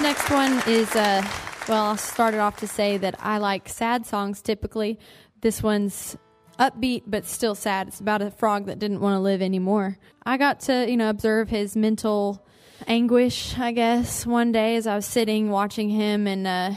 Next 0.00 0.30
one 0.30 0.62
is, 0.66 0.94
uh, 0.94 1.26
well, 1.68 1.84
I'll 1.86 1.96
start 1.96 2.34
it 2.34 2.40
off 2.40 2.56
to 2.58 2.66
say 2.66 2.96
that 2.98 3.16
I 3.18 3.38
like 3.38 3.68
sad 3.68 4.06
songs 4.06 4.42
typically. 4.42 4.98
This 5.40 5.62
one's 5.62 6.16
upbeat 6.58 7.04
but 7.06 7.24
still 7.24 7.54
sad. 7.54 7.88
It's 7.88 8.00
about 8.00 8.22
a 8.22 8.30
frog 8.30 8.66
that 8.66 8.78
didn't 8.78 9.00
want 9.00 9.14
to 9.14 9.20
live 9.20 9.42
anymore. 9.42 9.98
I 10.24 10.36
got 10.36 10.60
to, 10.60 10.88
you 10.88 10.96
know, 10.96 11.10
observe 11.10 11.48
his 11.48 11.76
mental 11.76 12.46
anguish, 12.86 13.58
I 13.58 13.72
guess, 13.72 14.26
one 14.26 14.52
day 14.52 14.76
as 14.76 14.86
I 14.86 14.96
was 14.96 15.06
sitting 15.06 15.50
watching 15.50 15.88
him, 15.88 16.26
and 16.26 16.46
uh, 16.46 16.70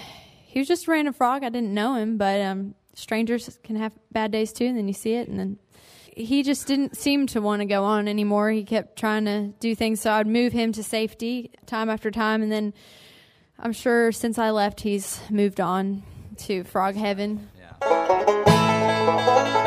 he 0.45 0.60
was 0.60 0.67
just 0.67 0.88
a 0.88 0.91
random 0.91 1.13
frog. 1.13 1.43
I 1.43 1.49
didn't 1.49 1.73
know 1.73 1.95
him, 1.95 2.17
but 2.17 2.41
um, 2.41 2.75
strangers 2.95 3.60
can 3.63 3.75
have 3.75 3.93
bad 4.12 4.32
days 4.32 4.53
too, 4.53 4.65
and 4.65 4.77
then 4.77 4.88
you 4.88 4.93
see 4.93 5.13
it, 5.13 5.27
and 5.27 5.39
then 5.39 5.60
he 6.15 6.43
just 6.43 6.67
didn't 6.67 6.97
seem 6.97 7.27
to 7.27 7.41
want 7.41 7.62
to 7.62 7.65
go 7.65 7.84
on 7.84 8.08
anymore. 8.08 8.49
He 8.49 8.63
kept 8.63 8.97
trying 8.97 9.25
to 9.25 9.53
do 9.60 9.75
things, 9.75 10.01
so 10.01 10.12
I'd 10.12 10.27
move 10.27 10.53
him 10.53 10.71
to 10.73 10.84
safety 10.84 11.51
time 11.65 11.89
after 11.89 12.12
time, 12.12 12.41
and 12.41 12.51
then 12.51 12.73
I'm 13.62 13.74
sure 13.74 14.12
since 14.12 14.38
I 14.38 14.52
left, 14.52 14.82
he's 14.82 15.19
moved 15.30 15.60
on 15.60 16.04
to 16.38 16.63
frog 16.63 16.95
heaven. 16.95 17.50
Coming 17.82 19.59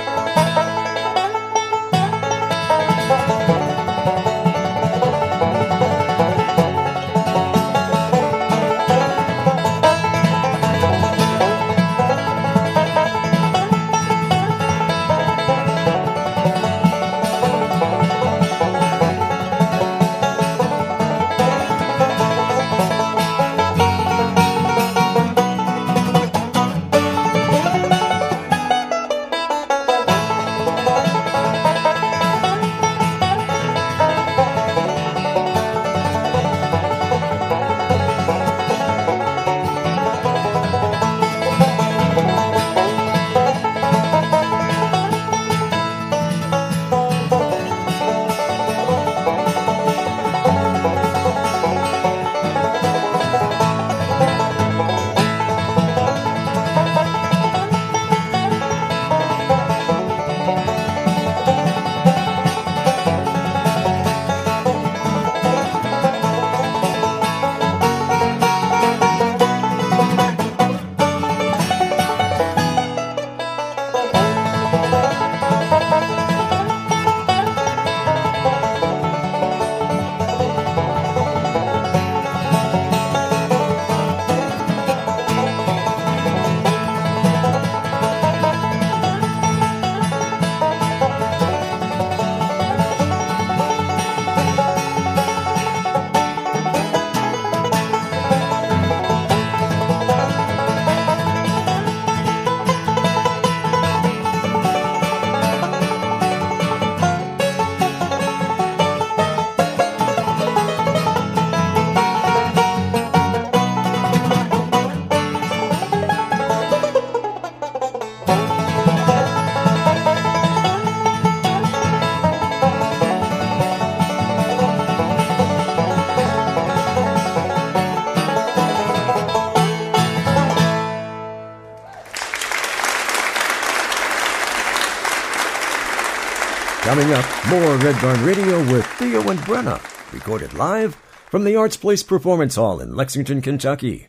more 137.52 137.76
Red 137.76 138.00
Barn 138.00 138.24
Radio 138.24 138.58
with 138.72 138.86
Theo 138.86 139.20
and 139.28 139.38
Brenna, 139.40 139.78
recorded 140.10 140.54
live 140.54 140.94
from 141.28 141.44
the 141.44 141.54
Arts 141.54 141.76
Place 141.76 142.02
Performance 142.02 142.54
Hall 142.54 142.80
in 142.80 142.96
Lexington, 142.96 143.42
Kentucky. 143.42 144.08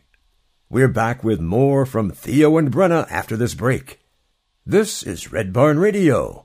We're 0.70 0.88
back 0.88 1.22
with 1.22 1.40
more 1.40 1.84
from 1.84 2.10
Theo 2.10 2.56
and 2.56 2.72
Brenna 2.72 3.06
after 3.10 3.36
this 3.36 3.52
break. 3.52 4.00
This 4.64 5.02
is 5.02 5.30
Red 5.30 5.52
Barn 5.52 5.78
Radio. 5.78 6.43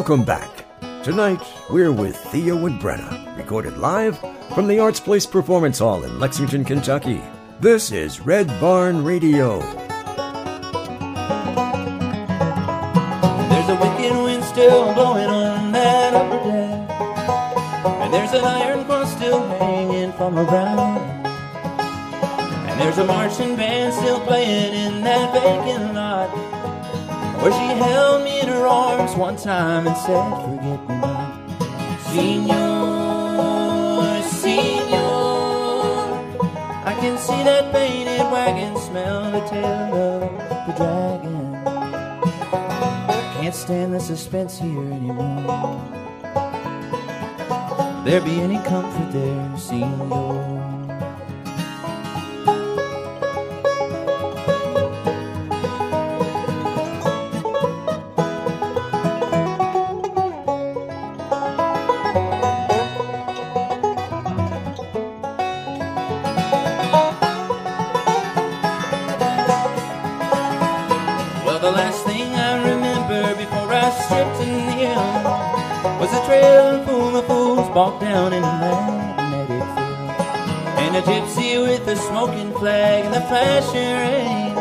Welcome 0.00 0.24
back. 0.24 0.64
Tonight, 1.04 1.42
we're 1.68 1.92
with 1.92 2.16
Theo 2.16 2.64
and 2.64 2.80
Brenna, 2.80 3.36
recorded 3.36 3.76
live 3.76 4.18
from 4.54 4.66
the 4.66 4.78
Arts 4.78 4.98
Place 4.98 5.26
Performance 5.26 5.80
Hall 5.80 6.04
in 6.04 6.18
Lexington, 6.18 6.64
Kentucky. 6.64 7.20
This 7.60 7.92
is 7.92 8.18
Red 8.18 8.46
Barn 8.58 9.04
Radio. 9.04 9.58
There's 9.58 9.68
a 13.68 13.76
wicked 13.78 14.16
wind 14.24 14.42
still 14.44 14.94
blowing 14.94 15.28
on 15.28 15.72
that 15.72 16.14
upper 16.14 16.44
deck. 16.48 16.90
And 18.00 18.14
there's 18.14 18.32
an 18.32 18.42
iron 18.42 18.86
cross 18.86 19.14
still 19.14 19.46
hanging 19.58 20.12
from 20.14 20.32
brow. 20.32 20.96
And 22.70 22.80
there's 22.80 22.96
a 22.96 23.04
marching 23.04 23.54
band 23.54 23.92
still 23.92 24.20
playing 24.20 24.72
in 24.72 25.04
that 25.04 25.34
vacant 25.34 25.92
lot. 25.92 26.39
Where 27.40 27.52
she 27.52 27.58
held 27.58 28.22
me 28.22 28.40
in 28.40 28.48
her 28.48 28.66
arms 28.66 29.14
one 29.16 29.36
time 29.36 29.86
and 29.86 29.96
said, 29.96 30.30
Forget 30.44 30.88
me 30.88 30.94
not. 31.00 31.40
Senor, 32.12 34.22
senor. 34.24 36.20
I 36.84 36.94
can 37.00 37.16
see 37.16 37.42
that 37.44 37.72
painted 37.72 38.30
wagon, 38.30 38.76
smell 38.76 39.30
the 39.30 39.40
tail 39.48 39.64
of 39.64 40.20
the 40.66 40.72
dragon. 40.76 41.54
I 43.08 43.38
can't 43.40 43.54
stand 43.54 43.94
the 43.94 44.00
suspense 44.00 44.58
here 44.58 44.92
anymore. 44.92 45.80
There 48.04 48.20
be 48.20 48.38
any 48.40 48.58
comfort 48.64 49.12
there, 49.12 49.56
senor? 49.56 50.49
And 80.82 80.96
a 80.96 81.02
gypsy 81.02 81.60
with 81.62 81.86
a 81.86 81.96
smoking 81.96 82.52
flag 82.54 83.04
and 83.04 83.14
the 83.14 83.20
flashing 83.30 83.92
rain. 84.02 84.56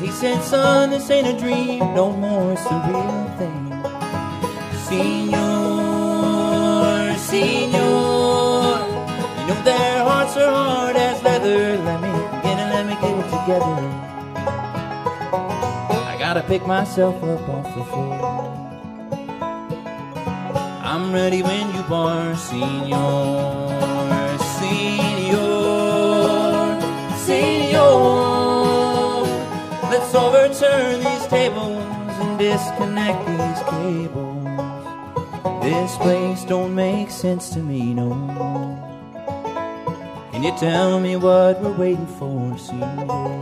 He 0.00 0.10
said, 0.10 0.42
son, 0.42 0.90
this 0.90 1.10
ain't 1.10 1.26
a 1.26 1.38
dream, 1.38 1.80
no 1.94 2.12
more, 2.12 2.52
it's 2.52 2.64
the 2.64 2.78
real 2.88 3.24
thing. 3.38 3.72
Senor, 4.86 5.56
senor, 7.18 8.78
you 9.40 9.54
know 9.54 9.62
their 9.64 10.04
hearts 10.04 10.36
are 10.36 10.50
hard 10.50 10.96
as 10.96 11.22
leather. 11.22 11.76
Let 11.78 12.00
me 12.00 12.10
begin 12.36 12.58
and 12.62 12.70
let 12.76 12.86
me 12.86 12.94
get 13.00 13.16
it 13.18 13.28
together. 13.36 13.78
I 16.12 16.16
gotta 16.18 16.42
pick 16.42 16.66
myself 16.66 17.16
up 17.24 17.48
off 17.48 17.74
the 17.74 17.84
floor. 17.84 18.52
I'm 20.84 21.12
ready 21.12 21.42
when 21.42 21.74
you 21.74 21.82
are, 21.92 22.36
senor, 22.36 23.68
senor, 24.60 25.15
senor. 27.26 29.22
Let's 29.90 30.14
overturn 30.14 31.00
these 31.02 31.26
tables 31.26 31.82
and 32.22 32.38
disconnect 32.38 33.26
these 33.26 33.60
cables. 33.70 34.44
This 35.62 35.96
place 35.96 36.44
don't 36.44 36.74
make 36.74 37.10
sense 37.10 37.50
to 37.50 37.58
me 37.58 37.92
no 37.94 38.14
more. 38.14 38.78
Can 40.30 40.44
you 40.44 40.56
tell 40.56 41.00
me 41.00 41.16
what 41.16 41.60
we're 41.60 41.72
waiting 41.72 42.06
for, 42.06 42.56
senor? 42.58 43.34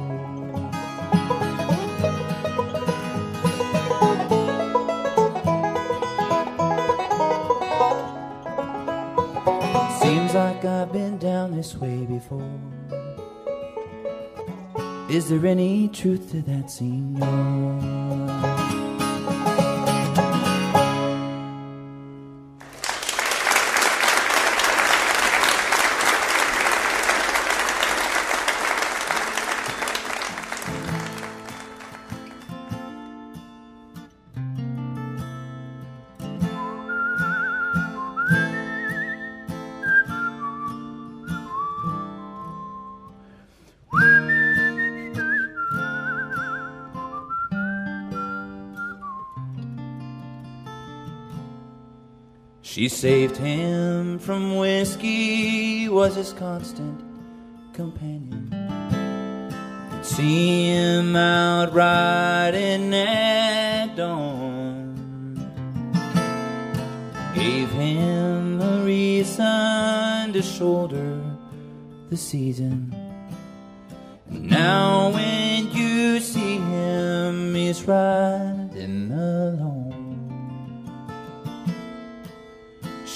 Seems 10.01 10.35
like 10.35 10.65
I've 10.65 10.93
been 10.93 11.19
down 11.19 11.55
this 11.55 11.77
way 11.77 12.07
before. 12.07 12.61
Is 15.15 15.29
there 15.29 15.47
any 15.47 15.87
truth 15.87 16.33
to 16.33 16.43
that, 16.43 16.69
senor? 16.69 18.04
She 52.85 52.91
saved 52.91 53.39
him 53.39 54.19
from 54.19 54.59
whiskey, 54.59 55.89
was 55.89 56.17
his 56.17 56.35
constant 56.35 57.01
companion. 57.73 58.53
See 60.03 60.67
him 60.67 61.17
out 61.17 61.73
riding 61.73 62.93
at 62.93 63.97
dawn. 63.97 64.93
Gave 67.35 67.71
him 67.71 68.61
a 68.61 68.85
reason 68.85 70.35
to 70.35 70.43
shoulder 70.43 71.23
the 72.11 72.19
season. 72.19 72.95
And 74.29 74.51
now 74.51 75.09
when 75.09 75.71
you 75.73 76.21
see 76.21 76.59
him, 76.59 77.55
he's 77.55 77.83
riding 77.85 78.54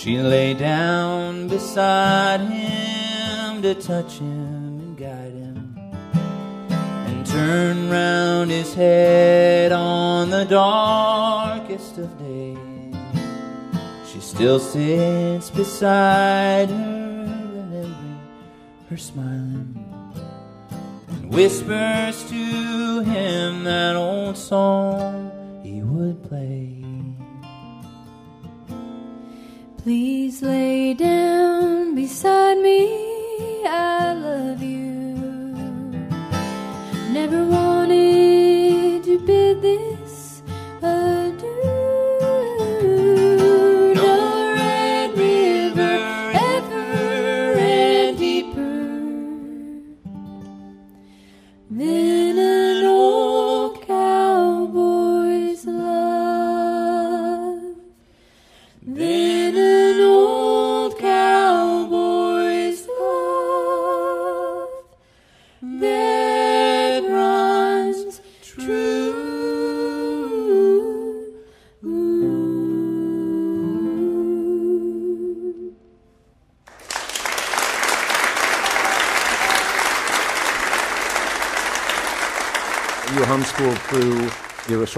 She 0.09 0.16
lay 0.16 0.55
down 0.55 1.49
beside 1.49 2.40
him 2.40 3.61
to 3.61 3.75
touch 3.75 4.14
him 4.14 4.81
and 4.81 4.97
guide 4.97 5.35
him, 5.35 5.77
and 7.07 7.27
turn 7.27 7.90
round 7.90 8.51
his 8.51 8.73
head 8.73 9.71
on 9.71 10.31
the 10.31 10.47
darkest 10.47 11.99
of 11.99 12.18
days. 12.18 12.57
She 14.11 14.21
still 14.21 14.59
sits 14.59 15.51
beside 15.51 16.71
her, 16.71 17.27
remembering 17.53 18.21
her 18.88 18.97
smiling, 18.97 19.77
and 21.09 21.35
whispers 21.35 22.25
to 22.31 23.03
him 23.03 23.64
that 23.64 23.94
old 23.94 24.38
song 24.38 25.61
he 25.62 25.83
would 25.83 26.23
play. 26.23 26.78
Please 29.88 30.42
lay 30.42 30.92
down 30.92 31.94
beside 31.94 32.59
me. 32.59 33.08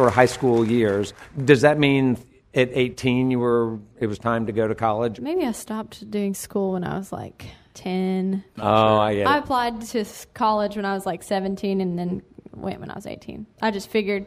Sort 0.01 0.09
of 0.09 0.15
high 0.15 0.25
school 0.25 0.67
years. 0.67 1.13
Does 1.45 1.61
that 1.61 1.79
mean 1.79 2.17
at 2.55 2.71
18 2.73 3.31
you 3.31 3.39
were 3.39 3.79
it 3.99 4.07
was 4.07 4.19
time 4.19 4.47
to 4.47 4.53
go 4.53 4.67
to 4.67 4.75
college? 4.75 5.21
Maybe 5.21 5.45
I 5.45 5.53
stopped 5.53 6.11
doing 6.11 6.33
school 6.33 6.73
when 6.73 6.85
I 6.85 6.97
was 6.97 7.13
like 7.13 7.45
10. 7.75 8.43
Oh, 8.59 8.97
I 8.97 9.15
get 9.17 9.27
I 9.27 9.37
applied 9.37 9.83
to 9.89 10.07
college 10.33 10.77
when 10.77 10.87
I 10.87 10.95
was 10.95 11.05
like 11.05 11.23
17 11.23 11.83
and 11.83 11.99
then 11.99 12.23
went 12.55 12.81
when 12.81 12.91
I 12.91 12.95
was 12.95 13.07
18. 13.07 13.47
I 13.61 13.71
just 13.71 13.91
figured 13.91 14.25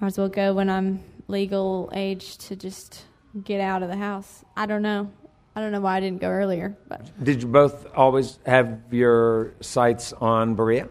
might 0.00 0.08
as 0.08 0.18
well 0.18 0.28
go 0.28 0.52
when 0.52 0.68
I'm 0.68 1.04
legal 1.28 1.90
age 1.94 2.36
to 2.48 2.56
just 2.56 3.04
get 3.44 3.60
out 3.60 3.84
of 3.84 3.88
the 3.88 3.96
house. 3.96 4.44
I 4.56 4.66
don't 4.66 4.82
know. 4.82 5.12
I 5.54 5.60
don't 5.60 5.70
know 5.70 5.80
why 5.80 5.98
I 5.98 6.00
didn't 6.00 6.20
go 6.20 6.28
earlier, 6.28 6.76
but 6.88 7.08
Did 7.22 7.42
you 7.42 7.48
both 7.48 7.86
always 7.94 8.40
have 8.46 8.80
your 8.90 9.54
sights 9.60 10.12
on 10.14 10.56
Berea? 10.56 10.88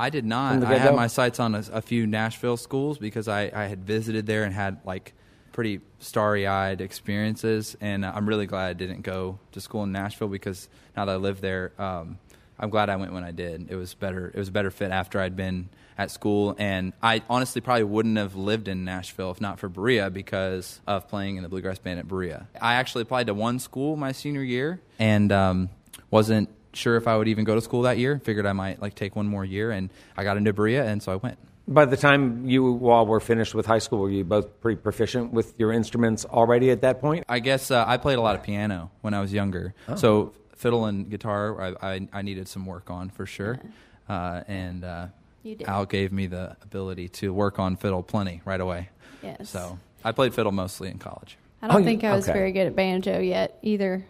I 0.00 0.08
did 0.08 0.24
not. 0.24 0.64
I 0.64 0.78
had 0.78 0.94
my 0.94 1.08
sights 1.08 1.38
on 1.38 1.54
a, 1.54 1.62
a 1.72 1.82
few 1.82 2.06
Nashville 2.06 2.56
schools 2.56 2.96
because 2.96 3.28
I, 3.28 3.50
I 3.54 3.66
had 3.66 3.84
visited 3.84 4.24
there 4.26 4.44
and 4.44 4.54
had 4.54 4.78
like 4.86 5.12
pretty 5.52 5.80
starry 5.98 6.46
eyed 6.46 6.80
experiences. 6.80 7.76
And 7.82 8.06
I'm 8.06 8.26
really 8.26 8.46
glad 8.46 8.68
I 8.68 8.72
didn't 8.72 9.02
go 9.02 9.38
to 9.52 9.60
school 9.60 9.82
in 9.84 9.92
Nashville 9.92 10.28
because 10.28 10.70
now 10.96 11.04
that 11.04 11.12
I 11.12 11.16
live 11.16 11.42
there, 11.42 11.72
um, 11.78 12.18
I'm 12.58 12.70
glad 12.70 12.88
I 12.88 12.96
went 12.96 13.12
when 13.12 13.24
I 13.24 13.30
did. 13.30 13.70
It 13.70 13.76
was 13.76 13.92
better. 13.92 14.28
It 14.28 14.36
was 14.36 14.48
a 14.48 14.52
better 14.52 14.70
fit 14.70 14.90
after 14.90 15.20
I'd 15.20 15.36
been 15.36 15.68
at 15.98 16.10
school, 16.10 16.56
and 16.58 16.94
I 17.02 17.22
honestly 17.28 17.60
probably 17.60 17.84
wouldn't 17.84 18.16
have 18.16 18.34
lived 18.34 18.68
in 18.68 18.86
Nashville 18.86 19.30
if 19.30 19.40
not 19.40 19.58
for 19.58 19.68
Berea 19.68 20.08
because 20.08 20.80
of 20.86 21.08
playing 21.08 21.36
in 21.36 21.42
the 21.42 21.48
bluegrass 21.50 21.78
band 21.78 22.00
at 22.00 22.08
Berea. 22.08 22.48
I 22.58 22.74
actually 22.74 23.02
applied 23.02 23.26
to 23.26 23.34
one 23.34 23.58
school 23.58 23.96
my 23.96 24.12
senior 24.12 24.42
year 24.42 24.80
and 24.98 25.30
um, 25.30 25.68
wasn't 26.10 26.48
sure 26.72 26.96
if 26.96 27.06
I 27.08 27.16
would 27.16 27.28
even 27.28 27.44
go 27.44 27.54
to 27.54 27.60
school 27.60 27.82
that 27.82 27.98
year. 27.98 28.20
Figured 28.24 28.46
I 28.46 28.52
might 28.52 28.80
like 28.80 28.94
take 28.94 29.16
one 29.16 29.26
more 29.26 29.44
year, 29.44 29.70
and 29.70 29.90
I 30.16 30.24
got 30.24 30.36
into 30.36 30.52
Berea, 30.52 30.84
and 30.86 31.02
so 31.02 31.12
I 31.12 31.16
went. 31.16 31.38
By 31.68 31.84
the 31.84 31.96
time 31.96 32.48
you 32.48 32.88
all 32.90 33.06
were 33.06 33.20
finished 33.20 33.54
with 33.54 33.66
high 33.66 33.78
school, 33.78 34.00
were 34.00 34.10
you 34.10 34.24
both 34.24 34.60
pretty 34.60 34.80
proficient 34.80 35.32
with 35.32 35.54
your 35.58 35.72
instruments 35.72 36.24
already 36.24 36.70
at 36.70 36.80
that 36.80 37.00
point? 37.00 37.24
I 37.28 37.38
guess 37.38 37.70
uh, 37.70 37.84
I 37.86 37.96
played 37.96 38.18
a 38.18 38.20
lot 38.22 38.34
of 38.34 38.42
piano 38.42 38.90
when 39.02 39.14
I 39.14 39.20
was 39.20 39.32
younger, 39.32 39.74
so 39.96 40.32
fiddle 40.56 40.86
and 40.86 41.08
guitar 41.08 41.60
I, 41.80 41.94
I, 41.94 42.08
I 42.12 42.22
needed 42.22 42.48
some 42.48 42.66
work 42.66 42.90
on 42.90 43.08
for 43.10 43.24
sure. 43.24 43.60
Uh, 44.08 44.42
and 44.48 44.84
uh, 44.84 45.06
You 45.44 45.54
did. 45.54 45.68
Al 45.68 45.86
gave 45.86 46.10
me 46.12 46.26
the 46.26 46.56
ability 46.62 47.08
to 47.20 47.32
work 47.32 47.58
on 47.60 47.76
fiddle 47.76 48.02
plenty 48.02 48.42
right 48.44 48.60
away. 48.60 48.88
yes. 49.22 49.48
So 49.50 49.78
I 50.04 50.10
played 50.12 50.34
fiddle 50.34 50.50
mostly 50.52 50.88
in 50.88 50.98
college. 50.98 51.36
I 51.62 51.68
don't 51.68 51.82
Oh, 51.82 51.84
think 51.84 52.02
I 52.04 52.14
was 52.16 52.24
okay. 52.28 52.36
very 52.36 52.52
good 52.52 52.66
at 52.66 52.74
banjo 52.74 53.20
yet 53.20 53.58
either. 53.62 54.04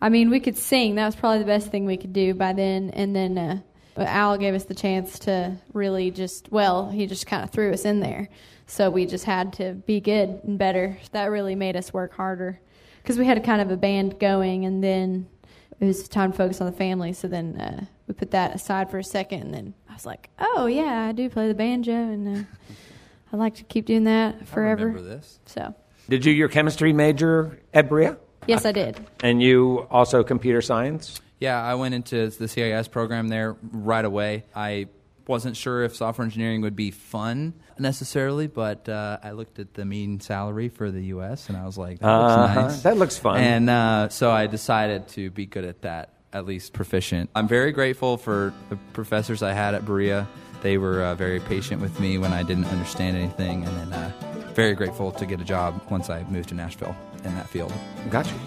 I 0.00 0.08
mean, 0.08 0.30
we 0.30 0.40
could 0.40 0.56
sing. 0.56 0.94
That 0.94 1.06
was 1.06 1.16
probably 1.16 1.40
the 1.40 1.44
best 1.44 1.70
thing 1.70 1.84
we 1.84 1.96
could 1.96 2.12
do 2.12 2.34
by 2.34 2.52
then. 2.52 2.90
And 2.90 3.14
then 3.16 3.36
uh, 3.36 3.60
Al 3.96 4.38
gave 4.38 4.54
us 4.54 4.64
the 4.64 4.74
chance 4.74 5.18
to 5.20 5.56
really 5.72 6.10
just, 6.10 6.50
well, 6.52 6.90
he 6.90 7.06
just 7.06 7.26
kind 7.26 7.42
of 7.42 7.50
threw 7.50 7.72
us 7.72 7.84
in 7.84 8.00
there. 8.00 8.28
So 8.66 8.90
we 8.90 9.06
just 9.06 9.24
had 9.24 9.54
to 9.54 9.74
be 9.74 10.00
good 10.00 10.40
and 10.44 10.58
better. 10.58 10.98
That 11.12 11.26
really 11.26 11.54
made 11.54 11.74
us 11.74 11.92
work 11.92 12.14
harder 12.14 12.60
because 13.02 13.18
we 13.18 13.24
had 13.24 13.38
a 13.38 13.40
kind 13.40 13.62
of 13.62 13.70
a 13.70 13.76
band 13.76 14.20
going, 14.20 14.66
and 14.66 14.84
then 14.84 15.26
it 15.80 15.86
was 15.86 16.06
time 16.06 16.32
to 16.32 16.36
focus 16.36 16.60
on 16.60 16.66
the 16.66 16.76
family. 16.76 17.14
So 17.14 17.28
then 17.28 17.58
uh, 17.58 17.86
we 18.06 18.12
put 18.12 18.30
that 18.32 18.54
aside 18.54 18.90
for 18.90 18.98
a 18.98 19.04
second, 19.04 19.40
and 19.40 19.54
then 19.54 19.74
I 19.88 19.94
was 19.94 20.04
like, 20.04 20.28
oh 20.38 20.66
yeah, 20.66 21.06
I 21.08 21.12
do 21.12 21.30
play 21.30 21.48
the 21.48 21.54
banjo, 21.54 21.92
and 21.92 22.28
uh, 22.28 22.42
I'd 23.32 23.38
like 23.38 23.54
to 23.54 23.64
keep 23.64 23.86
doing 23.86 24.04
that 24.04 24.46
forever. 24.46 24.82
I 24.82 24.92
remember 24.92 25.08
this. 25.08 25.40
So 25.46 25.74
Did 26.10 26.26
you 26.26 26.32
your 26.32 26.48
chemistry 26.48 26.92
major 26.92 27.58
at 27.72 27.88
Berea? 27.88 28.18
Yes, 28.48 28.64
I 28.64 28.72
did. 28.72 28.98
And 29.22 29.40
you 29.42 29.86
also 29.90 30.24
computer 30.24 30.60
science? 30.60 31.20
Yeah, 31.40 31.62
I 31.62 31.74
went 31.76 31.94
into 31.94 32.28
the 32.30 32.48
CIS 32.48 32.88
program 32.88 33.28
there 33.28 33.56
right 33.70 34.04
away. 34.04 34.44
I 34.56 34.88
wasn't 35.28 35.56
sure 35.56 35.84
if 35.84 35.94
software 35.94 36.24
engineering 36.24 36.62
would 36.62 36.74
be 36.74 36.90
fun 36.90 37.52
necessarily, 37.78 38.46
but 38.48 38.88
uh, 38.88 39.18
I 39.22 39.32
looked 39.32 39.58
at 39.58 39.74
the 39.74 39.84
mean 39.84 40.18
salary 40.20 40.68
for 40.68 40.90
the 40.90 41.02
U.S. 41.14 41.48
and 41.48 41.56
I 41.56 41.64
was 41.66 41.76
like, 41.78 42.00
that 42.00 42.06
looks 42.18 42.32
Uh-huh. 42.32 42.60
nice. 42.62 42.82
That 42.82 42.96
looks 42.96 43.18
fun. 43.18 43.36
And 43.38 43.70
uh, 43.70 44.08
so 44.08 44.30
I 44.32 44.46
decided 44.48 45.06
to 45.08 45.30
be 45.30 45.46
good 45.46 45.64
at 45.64 45.82
that, 45.82 46.14
at 46.32 46.44
least 46.46 46.72
proficient. 46.72 47.30
I'm 47.36 47.46
very 47.46 47.70
grateful 47.72 48.16
for 48.16 48.52
the 48.70 48.76
professors 48.94 49.42
I 49.42 49.52
had 49.52 49.74
at 49.74 49.84
Berea. 49.84 50.26
They 50.62 50.76
were 50.78 51.02
uh, 51.04 51.14
very 51.14 51.38
patient 51.38 51.80
with 51.80 52.00
me 52.00 52.18
when 52.18 52.32
I 52.32 52.42
didn't 52.42 52.64
understand 52.66 53.16
anything, 53.16 53.64
and 53.64 53.76
then 53.76 53.92
uh, 53.92 54.12
very 54.58 54.74
grateful 54.74 55.12
to 55.12 55.24
get 55.24 55.40
a 55.40 55.44
job 55.44 55.80
once 55.88 56.10
I 56.10 56.24
moved 56.24 56.48
to 56.48 56.54
Nashville 56.56 56.96
in 57.22 57.32
that 57.36 57.48
field. 57.48 57.72
Got 58.10 58.26
you. 58.26 58.38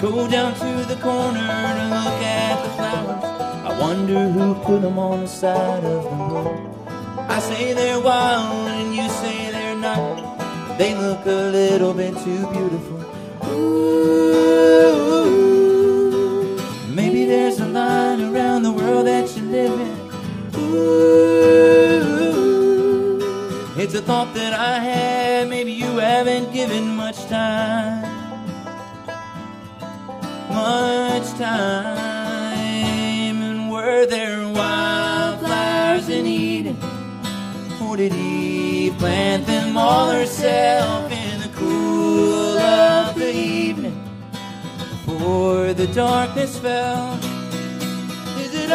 Go 0.00 0.30
down 0.30 0.54
to 0.54 0.70
the 0.88 0.98
corner 1.02 1.40
to 1.78 1.84
look 1.98 2.22
at 2.24 2.62
the 2.64 2.70
flowers. 2.70 3.24
I 3.68 3.78
wonder 3.78 4.30
who 4.30 4.54
put 4.64 4.80
them 4.80 4.98
on 4.98 5.20
the 5.20 5.28
side 5.28 5.84
of 5.84 6.04
the 6.04 6.10
road. 6.10 6.74
I 7.28 7.38
say 7.38 7.74
they're 7.74 8.00
wild 8.00 8.66
and 8.66 8.96
you 8.96 9.06
say 9.10 9.50
they're 9.50 9.76
not. 9.76 10.78
They 10.78 10.94
look 10.94 11.26
a 11.26 11.50
little 11.58 11.92
bit 11.92 12.14
too 12.24 12.50
beautiful. 12.50 13.21
Ooh, 13.52 15.26
maybe 16.88 17.24
there's 17.26 17.60
a 17.60 17.66
line 17.66 18.20
around 18.20 18.62
the 18.62 18.72
world 18.72 19.06
that 19.06 19.36
you 19.36 19.42
live 19.44 19.80
in. 19.80 19.96
Ooh, 20.58 21.02
it's 23.76 23.94
a 23.94 24.02
thought 24.02 24.34
that 24.34 24.52
I 24.52 24.78
had. 24.78 25.48
Maybe 25.48 25.72
you 25.72 25.98
haven't 25.98 26.52
given 26.52 26.96
much 26.96 27.26
time 27.26 28.12
much 30.52 31.28
time. 31.38 31.96
And 33.42 33.70
were 33.70 34.06
there 34.06 34.48
wildflowers 34.48 36.08
in 36.08 36.26
Eden? 36.26 36.76
Or 37.82 37.96
did 37.96 38.12
Eve 38.14 38.96
plant 38.98 39.46
them 39.46 39.76
all 39.76 40.10
herself 40.10 41.01
Before 45.22 45.72
the 45.72 45.86
darkness 45.86 46.58
fell, 46.58 47.14
is 48.42 48.52
it 48.56 48.70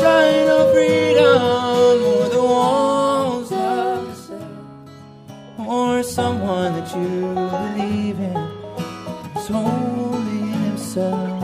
right 0.00 0.46
of 0.48 0.72
freedom 0.72 1.42
or 1.42 2.28
the 2.28 2.40
walls 2.40 3.50
of 3.50 4.06
the 4.06 4.14
cell? 4.14 5.66
Or 5.68 6.04
someone 6.04 6.72
that 6.74 6.96
you 6.96 7.34
believe 7.34 8.20
in? 8.20 8.36
is 9.34 9.48
holy 9.48 10.38
himself. 10.52 11.35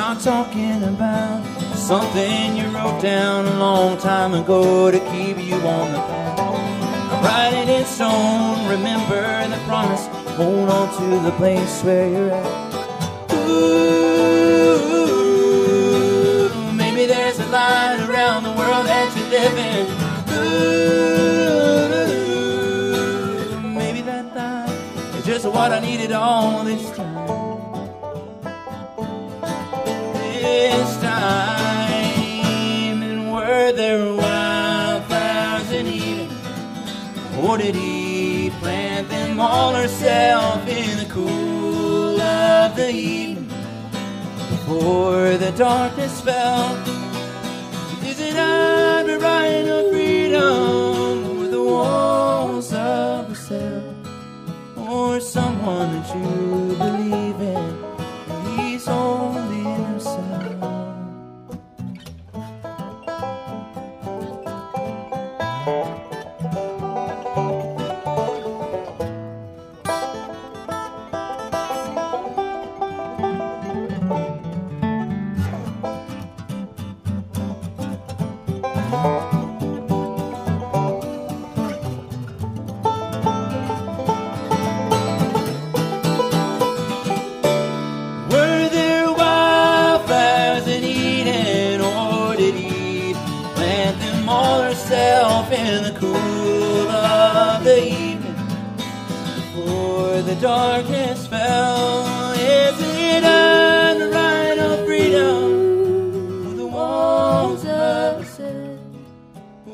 Not 0.00 0.18
talking 0.22 0.82
about 0.84 1.44
something 1.76 2.56
you 2.56 2.64
wrote 2.74 3.02
down 3.02 3.44
a 3.44 3.58
long 3.58 3.98
time 3.98 4.32
ago 4.32 4.90
to 4.90 4.98
keep 5.10 5.36
you 5.36 5.56
on 5.56 5.92
the 5.92 5.98
path. 5.98 6.40
I'm 6.40 7.22
writing 7.22 7.68
in 7.68 7.84
stone, 7.84 8.66
remember 8.66 9.46
the 9.48 9.58
promise, 9.66 10.06
hold 10.38 10.70
on 10.70 10.88
to 10.96 11.20
the 11.20 11.32
place 11.32 11.82
where 11.82 12.08
you're 12.08 12.30
at. 12.30 12.74
Ooh, 13.34 13.90
maybe 16.72 17.04
there's 17.04 17.38
a 17.38 17.46
light 17.48 18.00
around 18.08 18.44
the 18.44 18.52
world 18.52 18.86
that 18.86 19.14
you 19.14 19.24
live 19.36 19.58
in. 19.70 19.86
Ooh, 23.52 23.68
maybe 23.68 24.00
that 24.00 24.34
line 24.34 24.70
is 25.18 25.26
just 25.26 25.44
what 25.44 25.72
I 25.72 25.78
needed 25.80 26.12
all 26.12 26.64
this 26.64 26.90
time. 26.96 27.09
Did 37.62 37.74
he 37.74 38.50
plant 38.60 39.08
them 39.10 39.38
all 39.38 39.74
herself 39.74 40.66
in 40.66 40.98
the 40.98 41.04
cool 41.12 42.18
of 42.18 42.74
the 42.74 42.90
evening 42.90 43.48
before 44.48 45.36
the 45.36 45.52
darkness 45.56 46.22
fell? 46.22 46.74
Is 48.02 48.18
it 48.18 48.36
under 48.36 49.18
right 49.18 49.66
of 49.76 49.90
freedom 49.90 51.38
or 51.38 51.48
the 51.48 51.62
walls 51.62 52.72
of 52.72 53.28
the 53.28 53.34
cell? 53.34 53.94
Or 54.76 55.20
someone 55.20 55.92
that 55.96 56.08
you 56.16 56.69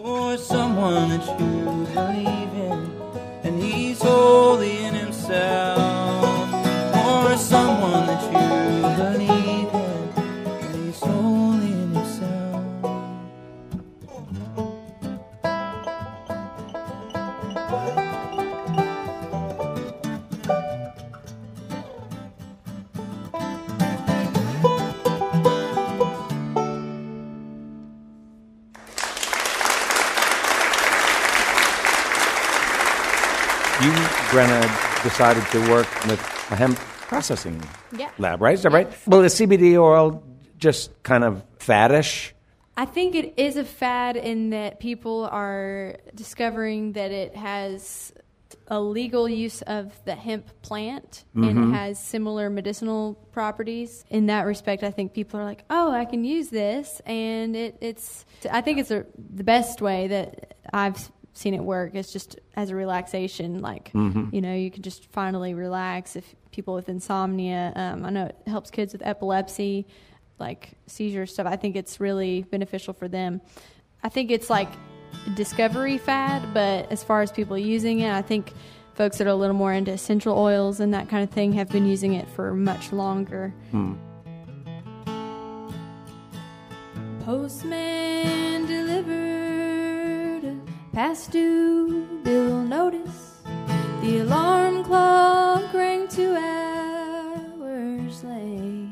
or 0.06 0.36
someone 0.38 1.08
that 1.08 1.26
you 1.40 1.86
believe 1.92 2.54
in, 2.54 2.92
and 3.42 3.60
he's 3.60 4.00
holy 4.00 4.45
decided 35.16 35.46
to 35.50 35.70
work 35.70 35.86
with 36.04 36.20
a 36.50 36.56
hemp 36.56 36.76
processing. 37.08 37.58
Yeah. 37.96 38.10
lab, 38.18 38.42
right? 38.42 38.52
Is 38.52 38.64
that 38.64 38.72
right? 38.72 38.86
Well, 39.06 39.22
is 39.22 39.34
CBD 39.34 39.80
oil 39.80 40.22
just 40.58 40.90
kind 41.04 41.24
of 41.24 41.42
faddish? 41.58 42.32
I 42.76 42.84
think 42.84 43.14
it 43.14 43.32
is 43.38 43.56
a 43.56 43.64
fad 43.64 44.18
in 44.18 44.50
that 44.50 44.78
people 44.78 45.26
are 45.32 45.96
discovering 46.14 46.92
that 46.92 47.12
it 47.12 47.34
has 47.34 48.12
a 48.68 48.78
legal 48.78 49.26
use 49.26 49.62
of 49.62 49.98
the 50.04 50.14
hemp 50.14 50.50
plant 50.60 51.24
and 51.34 51.58
it 51.58 51.74
has 51.74 51.98
similar 51.98 52.50
medicinal 52.50 53.14
properties. 53.32 54.04
In 54.10 54.26
that 54.26 54.42
respect, 54.42 54.82
I 54.82 54.90
think 54.90 55.14
people 55.14 55.40
are 55.40 55.44
like, 55.44 55.64
"Oh, 55.70 55.92
I 55.92 56.04
can 56.04 56.24
use 56.24 56.50
this," 56.50 57.00
and 57.06 57.56
it, 57.56 57.78
it's. 57.80 58.26
I 58.50 58.60
think 58.60 58.78
it's 58.80 58.90
a, 58.90 59.06
the 59.34 59.44
best 59.44 59.80
way 59.80 60.08
that 60.08 60.56
I've 60.72 61.10
seen 61.36 61.54
it 61.54 61.62
work. 61.62 61.94
It's 61.94 62.12
just 62.12 62.38
as 62.54 62.70
a 62.70 62.76
relaxation, 62.76 63.60
like 63.60 63.90
you 64.32 64.40
know, 64.40 64.54
you 64.54 64.70
can 64.70 64.82
just 64.82 65.06
finally 65.12 65.54
relax. 65.54 66.16
If 66.16 66.34
people 66.50 66.74
with 66.74 66.88
insomnia, 66.88 67.72
um, 67.76 68.04
I 68.04 68.10
know 68.10 68.26
it 68.26 68.36
helps 68.46 68.70
kids 68.70 68.92
with 68.92 69.02
epilepsy, 69.04 69.86
like 70.38 70.72
seizure 70.86 71.26
stuff. 71.26 71.46
I 71.46 71.56
think 71.56 71.76
it's 71.76 72.00
really 72.00 72.42
beneficial 72.42 72.94
for 72.94 73.08
them. 73.08 73.40
I 74.02 74.08
think 74.08 74.30
it's 74.30 74.48
like 74.50 74.68
discovery 75.34 75.98
fad, 75.98 76.54
but 76.54 76.90
as 76.90 77.02
far 77.02 77.22
as 77.22 77.32
people 77.32 77.58
using 77.58 78.00
it, 78.00 78.12
I 78.12 78.22
think 78.22 78.52
folks 78.94 79.18
that 79.18 79.26
are 79.26 79.30
a 79.30 79.34
little 79.34 79.56
more 79.56 79.72
into 79.72 79.92
essential 79.92 80.38
oils 80.38 80.80
and 80.80 80.94
that 80.94 81.08
kind 81.08 81.22
of 81.22 81.30
thing 81.30 81.52
have 81.52 81.68
been 81.68 81.86
using 81.86 82.14
it 82.14 82.28
for 82.30 82.54
much 82.54 82.92
longer. 82.92 83.52
Postman 87.24 87.56
delivered 88.06 88.32
a 88.32 88.35
past 90.96 91.30
due 91.30 92.06
bill 92.24 92.62
notice. 92.62 93.42
The 94.00 94.20
alarm 94.20 94.82
clock 94.82 95.74
rang 95.74 96.08
two 96.08 96.34
hours 96.34 98.24
late. 98.24 98.88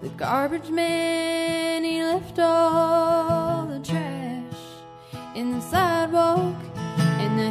The 0.00 0.10
garbage 0.16 0.70
man, 0.70 1.82
he 1.82 2.04
left 2.04 2.38
all 2.38 3.66
the 3.66 3.80
trash 3.80 4.62
in 5.34 5.50
the 5.50 5.60
sidewalk, 5.60 6.54
and 6.96 7.36
the 7.36 7.50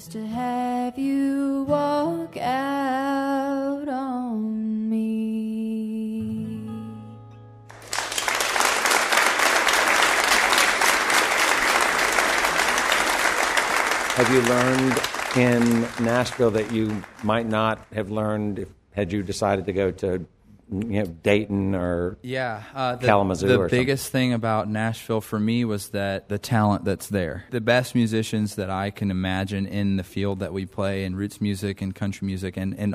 was 0.00 0.08
to 0.08 0.26
have 0.26 0.98
you 0.98 1.66
walk 1.68 2.34
out 2.38 3.86
on 3.86 4.88
me. 4.88 6.66
Have 14.14 14.32
you 14.32 14.40
learned 14.40 14.98
in 15.36 15.82
Nashville 16.02 16.50
that 16.52 16.72
you 16.72 17.02
might 17.22 17.46
not 17.46 17.84
have 17.92 18.10
learned 18.10 18.60
if, 18.60 18.68
had 18.92 19.12
you 19.12 19.22
decided 19.22 19.66
to 19.66 19.74
go 19.74 19.90
to 19.90 20.24
you 20.70 21.02
know, 21.02 21.06
Dayton 21.06 21.74
or 21.74 22.16
Yeah, 22.22 22.62
uh, 22.74 22.96
the, 22.96 23.06
Kalamazoo 23.06 23.48
The 23.48 23.68
biggest 23.68 24.12
thing 24.12 24.32
about 24.32 24.68
Nashville 24.68 25.20
for 25.20 25.38
me 25.38 25.64
was 25.64 25.88
that 25.90 26.28
the 26.28 26.38
talent 26.38 26.84
that's 26.84 27.08
there. 27.08 27.44
The 27.50 27.60
best 27.60 27.94
musicians 27.94 28.54
that 28.54 28.70
I 28.70 28.90
can 28.90 29.10
imagine 29.10 29.66
in 29.66 29.96
the 29.96 30.04
field 30.04 30.40
that 30.40 30.52
we 30.52 30.66
play 30.66 31.04
in 31.04 31.16
roots 31.16 31.40
music 31.40 31.82
and 31.82 31.94
country 31.94 32.26
music 32.26 32.56
and, 32.56 32.78
and 32.78 32.94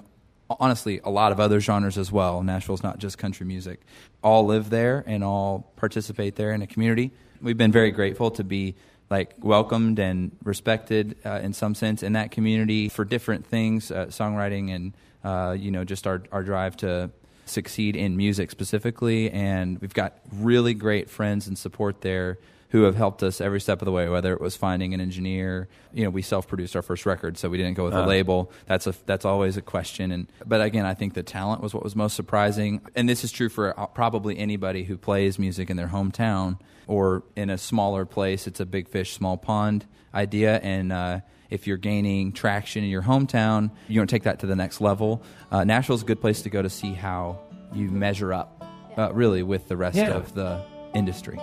honestly 0.50 1.02
a 1.04 1.10
lot 1.10 1.32
of 1.32 1.40
other 1.40 1.60
genres 1.60 1.98
as 1.98 2.12
well. 2.12 2.42
Nashville's 2.44 2.84
not 2.84 2.98
just 3.00 3.18
country 3.18 3.46
music. 3.46 3.82
All 4.24 4.46
live 4.46 4.70
there 4.70 5.04
and 5.06 5.24
all 5.24 5.72
participate 5.76 6.36
there 6.36 6.54
in 6.54 6.62
a 6.62 6.68
community. 6.68 7.12
We've 7.42 7.58
been 7.58 7.72
very 7.72 7.92
grateful 7.92 8.32
to 8.32 8.44
be 8.44 8.76
like 9.10 9.34
welcomed 9.40 10.00
and 10.00 10.32
respected 10.44 11.18
uh, 11.26 11.40
in 11.44 11.54
some 11.54 11.76
sense 11.76 12.04
in 12.04 12.14
that 12.14 12.32
community 12.32 12.90
for 12.90 13.06
different 13.06 13.46
things, 13.46 13.92
uh, 13.92 14.06
songwriting 14.08 14.74
and 14.74 14.94
uh, 15.24 15.52
you 15.52 15.72
know 15.72 15.84
just 15.84 16.08
our 16.08 16.24
our 16.32 16.44
drive 16.44 16.78
to 16.78 17.12
succeed 17.46 17.96
in 17.96 18.18
music 18.18 18.52
specifically. 18.52 19.32
And 19.32 19.80
we've 19.80 19.94
got 19.94 20.18
really 20.34 20.74
great 20.74 21.10
friends 21.10 21.48
and 21.48 21.58
support 21.58 22.02
there 22.02 22.38
who 22.70 22.84
have 22.84 22.96
helped 22.96 23.24
us 23.24 23.40
every 23.40 23.62
step 23.62 23.82
of 23.82 23.86
the 23.86 23.92
way. 23.92 24.10
Whether 24.10 24.34
it 24.34 24.42
was 24.42 24.58
finding 24.58 24.94
an 24.94 25.00
engineer, 25.00 25.70
you 25.94 26.04
know, 26.04 26.10
we 26.10 26.22
self-produced 26.22 26.76
our 26.76 26.82
first 26.82 27.06
record, 27.06 27.38
so 27.38 27.48
we 27.48 27.58
didn't 27.58 27.76
go 27.76 27.86
with 27.86 27.94
a 27.94 28.06
label. 28.06 28.52
That's 28.66 28.86
a 28.86 28.94
that's 29.06 29.24
always 29.24 29.56
a 29.56 29.62
question. 29.62 30.12
And 30.12 30.28
but 30.46 30.62
again, 30.62 30.86
I 30.86 30.94
think 30.94 31.14
the 31.14 31.24
talent 31.24 31.62
was 31.62 31.74
what 31.74 31.84
was 31.84 31.96
most 31.96 32.16
surprising. 32.16 32.82
And 32.96 33.08
this 33.08 33.24
is 33.24 33.32
true 33.32 33.48
for 33.48 33.80
uh, 33.80 33.86
probably 33.86 34.38
anybody 34.38 34.84
who 34.84 34.98
plays 34.98 35.40
music 35.40 35.70
in 35.70 35.78
their 35.78 35.88
hometown 35.88 36.60
or 36.88 37.24
in 37.36 37.50
a 37.50 37.58
smaller 37.58 38.06
place. 38.06 38.46
It's 38.46 38.60
a 38.60 38.66
big 38.66 38.90
fish, 38.90 39.14
small 39.14 39.38
pond 39.38 39.86
idea, 40.14 40.60
and 40.60 40.92
uh, 40.92 41.20
if 41.50 41.68
you're 41.68 41.78
gaining 41.78 42.32
traction 42.32 42.84
in 42.84 42.90
your 42.90 43.04
hometown, 43.04 43.72
you 43.88 44.00
want 44.00 44.10
to 44.10 44.16
take 44.16 44.24
that 44.24 44.40
to 44.40 44.46
the 44.48 44.56
next 44.56 44.82
level. 44.82 45.22
Uh, 45.52 45.64
Nashville's 45.64 46.04
a 46.04 46.06
good 46.06 46.22
place 46.22 46.42
to 46.44 46.50
go 46.50 46.62
to 46.62 46.70
see 46.70 46.94
how 46.94 47.40
you 47.74 47.90
measure 47.90 48.34
up, 48.34 48.64
uh, 48.98 49.12
really, 49.14 49.44
with 49.44 49.68
the 49.68 49.78
rest 49.78 49.98
Yeah. 49.98 50.12
of 50.12 50.34
the 50.34 50.62
industry. 50.94 51.40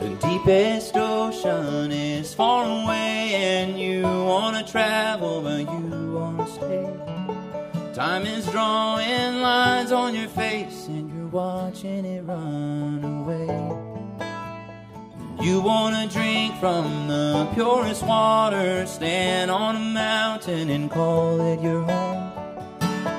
The 0.00 0.14
deepest 0.20 0.96
ocean 0.96 1.90
is 1.90 2.32
far 2.34 2.64
away, 2.64 3.34
and 3.34 3.78
you 3.78 4.02
wanna 4.02 4.62
travel, 4.66 5.40
but 5.42 5.60
you 5.60 6.12
wanna 6.14 6.46
stay. 6.46 6.86
Time 7.94 8.26
is 8.26 8.46
drawing 8.50 9.40
lines 9.40 9.90
on 9.92 10.14
your 10.14 10.28
face, 10.28 10.86
and 10.86 11.10
you're 11.12 11.28
watching 11.28 12.04
it 12.04 12.22
run 12.24 13.02
away. 13.04 13.85
You 15.40 15.60
wanna 15.60 16.08
drink 16.08 16.56
from 16.58 17.08
the 17.08 17.48
purest 17.54 18.02
water, 18.04 18.86
stand 18.86 19.50
on 19.50 19.76
a 19.76 19.78
mountain 19.78 20.70
and 20.70 20.90
call 20.90 21.40
it 21.40 21.60
your 21.60 21.82
home. 21.82 22.32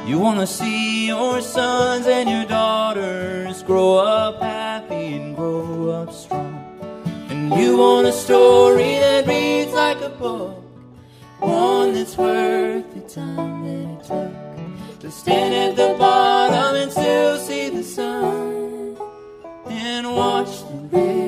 You 0.08 0.20
wanna 0.20 0.48
see 0.48 1.08
your 1.08 1.42
sons 1.42 2.08
and 2.08 2.30
your 2.30 2.46
daughters 2.46 3.62
grow 3.62 3.98
up 3.98 4.42
happy 4.42 5.14
and 5.14 5.36
grow 5.36 5.90
up 5.92 6.12
strong. 6.12 6.64
And 7.30 7.54
you 7.54 7.78
want 7.78 8.08
a 8.08 8.12
story 8.12 8.98
that 9.00 9.28
reads 9.28 9.74
like 9.74 10.02
a 10.02 10.10
book, 10.10 10.64
one 11.40 11.94
that's 11.94 12.18
worth 12.18 12.94
the 12.94 13.02
time 13.02 13.64
that 13.66 13.94
it 13.94 14.08
took 14.08 15.00
to 15.02 15.12
stand 15.12 15.54
at 15.54 15.76
the 15.76 15.96
bottom 15.98 16.76
and 16.76 16.92
still 16.92 17.38
see 17.38 17.70
the 17.70 17.84
sun 17.84 18.98
and 19.68 20.16
watch 20.16 20.64
the 20.64 20.98
river 20.98 21.27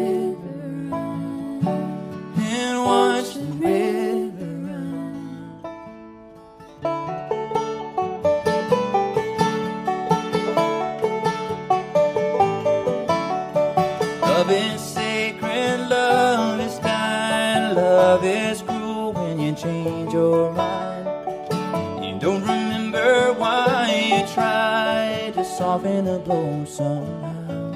soften 25.60 26.06
the 26.06 26.20
blow 26.20 26.64
somehow. 26.64 27.74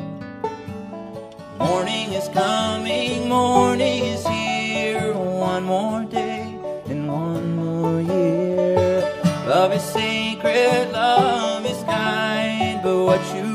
Morning 1.59 2.13
is 2.13 2.29
coming, 2.29 3.27
morning 3.27 4.05
is 4.05 4.25
here. 4.25 5.11
One 5.13 5.65
more 5.65 6.05
day 6.05 6.57
and 6.86 7.11
one 7.11 7.57
more 7.57 7.99
year. 7.99 9.01
Love 9.45 9.73
is 9.73 9.84
sacred, 9.84 10.93
love 10.93 11.65
is 11.65 11.84
kind, 11.84 12.81
but 12.81 13.03
what 13.03 13.21
you 13.36 13.53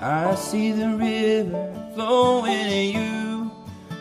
I 0.00 0.36
see 0.36 0.70
the 0.70 0.90
river 0.90 1.90
flowing 1.94 2.52
at 2.52 2.94
you. 2.94 3.50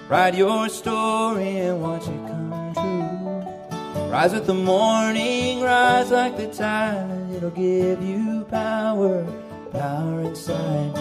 Write 0.08 0.36
your 0.36 0.70
story 0.70 1.58
and 1.58 1.82
watch 1.82 2.04
it 2.04 2.28
come 2.28 2.74
true. 2.76 4.12
Rise 4.12 4.34
with 4.34 4.46
the 4.46 4.54
morning, 4.54 5.62
rise 5.62 6.12
like 6.12 6.38
the 6.38 6.48
tide. 6.48 7.32
It'll 7.36 7.50
give 7.50 8.04
you 8.04 8.46
power, 8.50 9.26
power 9.72 10.22
inside. 10.22 10.96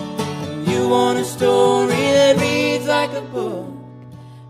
You 0.67 0.89
want 0.89 1.19
a 1.19 1.25
story 1.25 1.91
that 1.91 2.39
reads 2.39 2.87
like 2.87 3.13
a 3.13 3.21
book, 3.21 3.67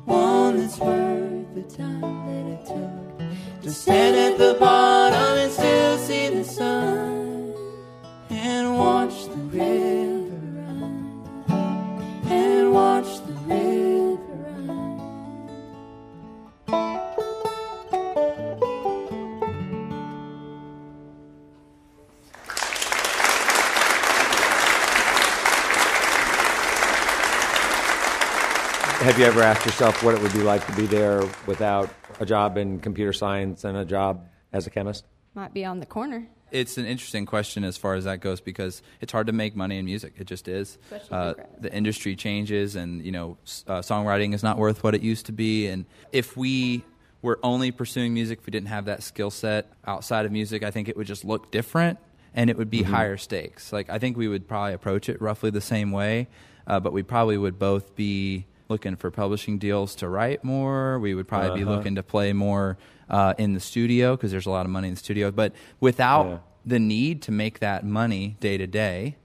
one 0.04 0.58
that's 0.58 0.78
worth 0.78 1.54
the 1.56 1.62
time 1.62 2.00
that 2.00 2.52
it 2.52 2.66
took 2.66 3.62
to 3.62 3.70
stand 3.72 4.16
at 4.16 4.38
the 4.38 4.56
bottom 4.60 5.38
and 5.38 5.52
still 5.52 5.98
see 5.98 6.28
the 6.28 6.44
sun 6.44 7.52
and 8.30 8.78
watch 8.78 9.24
the 9.24 9.36
river 9.50 9.95
Have 29.06 29.20
you 29.20 29.24
ever 29.24 29.40
asked 29.40 29.64
yourself 29.64 30.02
what 30.02 30.16
it 30.16 30.20
would 30.20 30.32
be 30.32 30.42
like 30.42 30.66
to 30.66 30.72
be 30.74 30.84
there 30.84 31.22
without 31.46 31.88
a 32.18 32.26
job 32.26 32.56
in 32.56 32.80
computer 32.80 33.12
science 33.12 33.62
and 33.62 33.78
a 33.78 33.84
job 33.84 34.26
as 34.52 34.66
a 34.66 34.70
chemist? 34.70 35.04
Might 35.32 35.54
be 35.54 35.64
on 35.64 35.78
the 35.78 35.86
corner. 35.86 36.26
It's 36.50 36.76
an 36.76 36.86
interesting 36.86 37.24
question 37.24 37.62
as 37.62 37.76
far 37.76 37.94
as 37.94 38.02
that 38.02 38.18
goes 38.18 38.40
because 38.40 38.82
it's 39.00 39.12
hard 39.12 39.28
to 39.28 39.32
make 39.32 39.54
money 39.54 39.78
in 39.78 39.84
music. 39.84 40.14
It 40.18 40.24
just 40.26 40.48
is. 40.48 40.76
Uh, 41.08 41.34
the 41.60 41.72
industry 41.72 42.16
changes, 42.16 42.74
and 42.74 43.00
you 43.06 43.12
know, 43.12 43.38
uh, 43.68 43.78
songwriting 43.78 44.34
is 44.34 44.42
not 44.42 44.58
worth 44.58 44.82
what 44.82 44.92
it 44.92 45.02
used 45.02 45.26
to 45.26 45.32
be. 45.32 45.68
And 45.68 45.86
if 46.10 46.36
we 46.36 46.82
were 47.22 47.38
only 47.44 47.70
pursuing 47.70 48.12
music, 48.12 48.40
if 48.40 48.46
we 48.46 48.50
didn't 48.50 48.70
have 48.70 48.86
that 48.86 49.04
skill 49.04 49.30
set 49.30 49.70
outside 49.86 50.26
of 50.26 50.32
music, 50.32 50.64
I 50.64 50.72
think 50.72 50.88
it 50.88 50.96
would 50.96 51.06
just 51.06 51.24
look 51.24 51.52
different, 51.52 52.00
and 52.34 52.50
it 52.50 52.58
would 52.58 52.70
be 52.70 52.82
higher 52.82 53.16
stakes. 53.16 53.72
Like 53.72 53.88
I 53.88 54.00
think 54.00 54.16
we 54.16 54.26
would 54.26 54.48
probably 54.48 54.72
approach 54.72 55.08
it 55.08 55.22
roughly 55.22 55.50
the 55.50 55.60
same 55.60 55.92
way, 55.92 56.26
uh, 56.66 56.80
but 56.80 56.92
we 56.92 57.04
probably 57.04 57.38
would 57.38 57.56
both 57.56 57.94
be 57.94 58.46
looking 58.68 58.96
for 58.96 59.10
publishing 59.10 59.58
deals 59.58 59.94
to 59.96 60.08
write 60.08 60.42
more. 60.44 60.98
We 60.98 61.14
would 61.14 61.28
probably 61.28 61.58
be 61.58 61.64
Uh-huh. 61.64 61.76
looking 61.76 61.94
to 61.96 62.02
play 62.02 62.32
more 62.32 62.76
uh, 63.08 63.34
in 63.38 63.54
the 63.54 63.60
studio 63.60 64.16
because 64.16 64.30
there's 64.32 64.46
a 64.46 64.50
lot 64.50 64.66
of 64.66 64.72
money 64.72 64.88
in 64.88 64.94
the 64.94 64.98
studio. 65.00 65.30
But 65.30 65.52
without 65.80 66.26
Yeah. 66.26 66.38
the 66.64 66.78
need 66.80 67.22
to 67.22 67.32
make 67.32 67.60
that 67.60 67.84
money 67.84 68.36
day 68.40 68.56
to 68.58 68.66
day, 68.66 69.16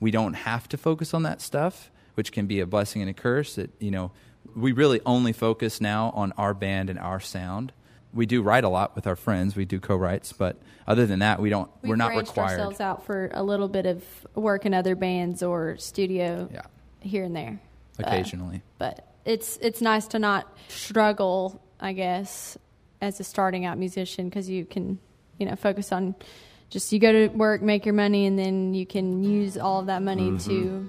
we 0.00 0.10
don't 0.12 0.34
have 0.34 0.68
to 0.68 0.76
focus 0.76 1.12
on 1.14 1.24
that 1.24 1.40
stuff, 1.40 1.90
which 2.14 2.30
can 2.30 2.46
be 2.46 2.60
a 2.60 2.66
blessing 2.66 3.02
and 3.02 3.10
a 3.10 3.14
curse. 3.14 3.56
That 3.56 3.70
you 3.80 3.90
know, 3.90 4.12
we 4.54 4.70
really 4.72 5.00
only 5.04 5.32
focus 5.32 5.80
now 5.80 6.10
on 6.14 6.32
our 6.38 6.54
band 6.54 6.90
and 6.90 6.98
our 6.98 7.18
sound. 7.18 7.72
We 8.12 8.26
do 8.26 8.42
write 8.42 8.62
a 8.62 8.68
lot 8.68 8.94
with 8.94 9.08
our 9.08 9.16
friends. 9.16 9.56
We 9.56 9.64
do 9.64 9.80
co-writes, 9.80 10.32
but 10.32 10.56
other 10.86 11.04
than 11.04 11.18
that, 11.18 11.40
we 11.40 11.50
don't. 11.50 11.68
We've 11.82 11.90
we're 11.90 11.96
not 11.96 12.12
branched 12.12 12.28
required. 12.30 12.50
ourselves 12.60 12.80
out 12.80 13.04
for 13.04 13.30
a 13.34 13.42
little 13.42 13.66
bit 13.66 13.86
of 13.86 14.04
work 14.36 14.64
in 14.64 14.72
other 14.74 14.94
bands 14.94 15.42
or 15.42 15.76
studio 15.78 16.48
Yeah, 16.52 16.60
here 17.00 17.24
and 17.24 17.34
there. 17.34 17.58
Uh, 17.98 18.04
occasionally. 18.06 18.62
but 18.78 19.06
it's 19.24 19.56
it's 19.62 19.80
nice 19.80 20.06
to 20.08 20.18
not 20.18 20.52
struggle, 20.68 21.62
I 21.80 21.92
guess, 21.92 22.58
as 23.00 23.20
a 23.20 23.24
starting 23.24 23.64
out 23.64 23.78
musician 23.78 24.28
because 24.28 24.48
you 24.48 24.64
can, 24.64 24.98
you 25.38 25.46
know, 25.46 25.56
focus 25.56 25.92
on 25.92 26.14
just 26.70 26.92
you 26.92 26.98
go 26.98 27.12
to 27.12 27.28
work, 27.28 27.62
make 27.62 27.84
your 27.86 27.94
money, 27.94 28.26
and 28.26 28.38
then 28.38 28.74
you 28.74 28.84
can 28.86 29.22
use 29.22 29.56
all 29.56 29.80
of 29.80 29.86
that 29.86 30.02
money 30.02 30.30
Mm-hmm. 30.30 30.88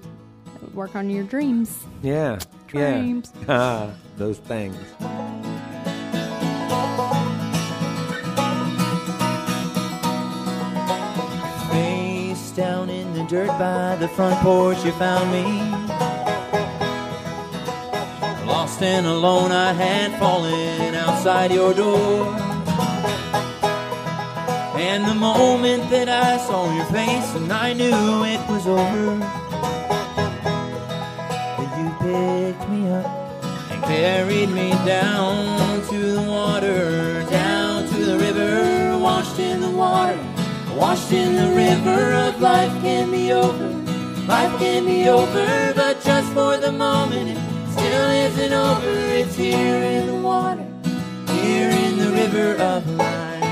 work 0.74 0.96
on 0.96 1.08
your 1.10 1.24
dreams. 1.24 1.84
Yeah. 2.02 2.38
Dreams. 2.66 3.32
Yeah. 3.48 3.90
Those 4.16 4.38
things. 4.38 4.76
Face 11.70 12.50
down 12.52 12.88
in 12.90 13.12
the 13.14 13.24
dirt 13.24 13.48
by 13.58 13.96
the 13.96 14.08
front 14.08 14.38
porch, 14.40 14.84
you 14.84 14.92
found 14.92 15.30
me. 15.32 15.75
Lost 18.76 18.84
and 18.84 19.06
alone, 19.06 19.52
I 19.52 19.72
had 19.72 20.18
fallen 20.18 20.94
outside 20.94 21.50
your 21.50 21.72
door. 21.72 22.26
And 24.76 25.02
the 25.06 25.14
moment 25.14 25.88
that 25.88 26.10
I 26.10 26.36
saw 26.36 26.70
your 26.74 26.84
face, 26.84 27.34
and 27.36 27.50
I 27.50 27.72
knew 27.72 28.24
it 28.24 28.40
was 28.50 28.66
over, 28.66 29.16
that 31.56 31.70
you 31.78 31.88
picked 32.04 32.68
me 32.68 32.90
up 32.90 33.06
and 33.70 33.82
carried 33.84 34.50
me 34.50 34.72
down 34.84 35.80
to 35.88 36.12
the 36.12 36.22
water, 36.30 37.24
down 37.30 37.88
to 37.88 38.04
the 38.04 38.18
river, 38.18 38.98
washed 38.98 39.38
in 39.38 39.62
the 39.62 39.70
water, 39.70 40.18
washed 40.74 41.12
in 41.12 41.34
the 41.34 41.48
river 41.56 42.12
of 42.12 42.42
life 42.42 42.72
can 42.82 43.10
be 43.10 43.32
over. 43.32 43.68
Life 44.26 44.58
can 44.58 44.84
be 44.84 45.08
over, 45.08 45.72
but 45.74 46.02
just 46.04 46.30
for 46.34 46.58
the 46.58 46.72
moment, 46.72 47.45
still 47.76 48.10
isn't 48.10 48.52
over. 48.52 48.96
It's 49.20 49.36
here 49.36 49.82
in 49.96 50.06
the 50.06 50.16
water, 50.16 50.66
here 51.40 51.70
in 51.70 51.98
the 51.98 52.10
river 52.10 52.54
of 52.62 52.88
life. 52.96 53.42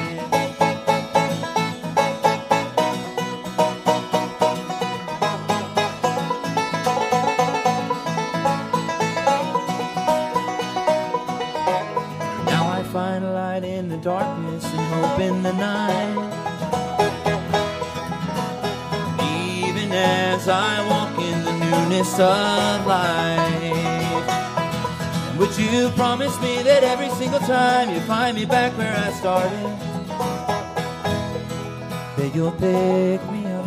Now 12.47 12.64
I 12.79 12.83
find 12.93 13.25
a 13.25 13.33
light 13.33 13.64
in 13.64 13.89
the 13.89 13.99
darkness 13.99 14.64
and 14.64 14.87
hope 14.95 15.20
in 15.20 15.43
the 15.43 15.53
night. 15.53 16.14
Even 19.68 19.93
as 19.93 20.49
I 20.49 20.89
walk 20.89 21.18
in 21.18 21.45
the 21.45 21.53
newness 21.53 22.14
of 22.18 22.87
life. 22.87 23.43
You 25.57 25.88
promise 25.90 26.36
me 26.40 26.62
that 26.64 26.82
every 26.82 27.09
single 27.11 27.38
time 27.38 27.88
you 27.90 28.00
find 28.00 28.36
me 28.36 28.44
back 28.44 28.76
where 28.76 28.92
I 28.92 29.12
started, 29.12 29.52
that 32.16 32.34
you'll 32.34 32.50
pick 32.50 33.22
me 33.30 33.46
up 33.46 33.66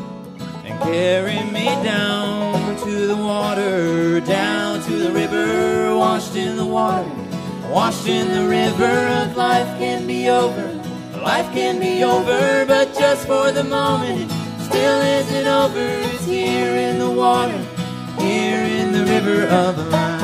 and 0.65 0.77
carry 0.81 1.41
me 1.49 1.65
down 1.85 2.75
to 2.83 3.07
the 3.07 3.15
water, 3.15 4.19
down 4.19 4.81
to 4.83 4.97
the 4.97 5.11
river, 5.13 5.95
washed 5.95 6.35
in 6.35 6.57
the 6.57 6.65
water, 6.65 7.09
washed 7.69 8.05
in 8.07 8.33
the 8.33 8.49
river 8.49 9.07
of 9.23 9.38
life 9.38 9.79
can 9.79 10.05
be 10.05 10.27
over. 10.27 10.73
Life 11.23 11.53
can 11.53 11.79
be 11.79 12.03
over, 12.03 12.65
but 12.65 12.93
just 12.95 13.25
for 13.25 13.53
the 13.53 13.63
moment, 13.63 14.29
it 14.29 14.65
still 14.65 15.01
isn't 15.01 15.47
over. 15.47 15.88
It's 16.13 16.25
here 16.25 16.75
in 16.75 16.99
the 16.99 17.09
water, 17.09 17.57
here 18.19 18.61
in 18.61 18.91
the 18.91 19.05
river 19.05 19.47
of 19.47 19.77
life. 19.88 20.16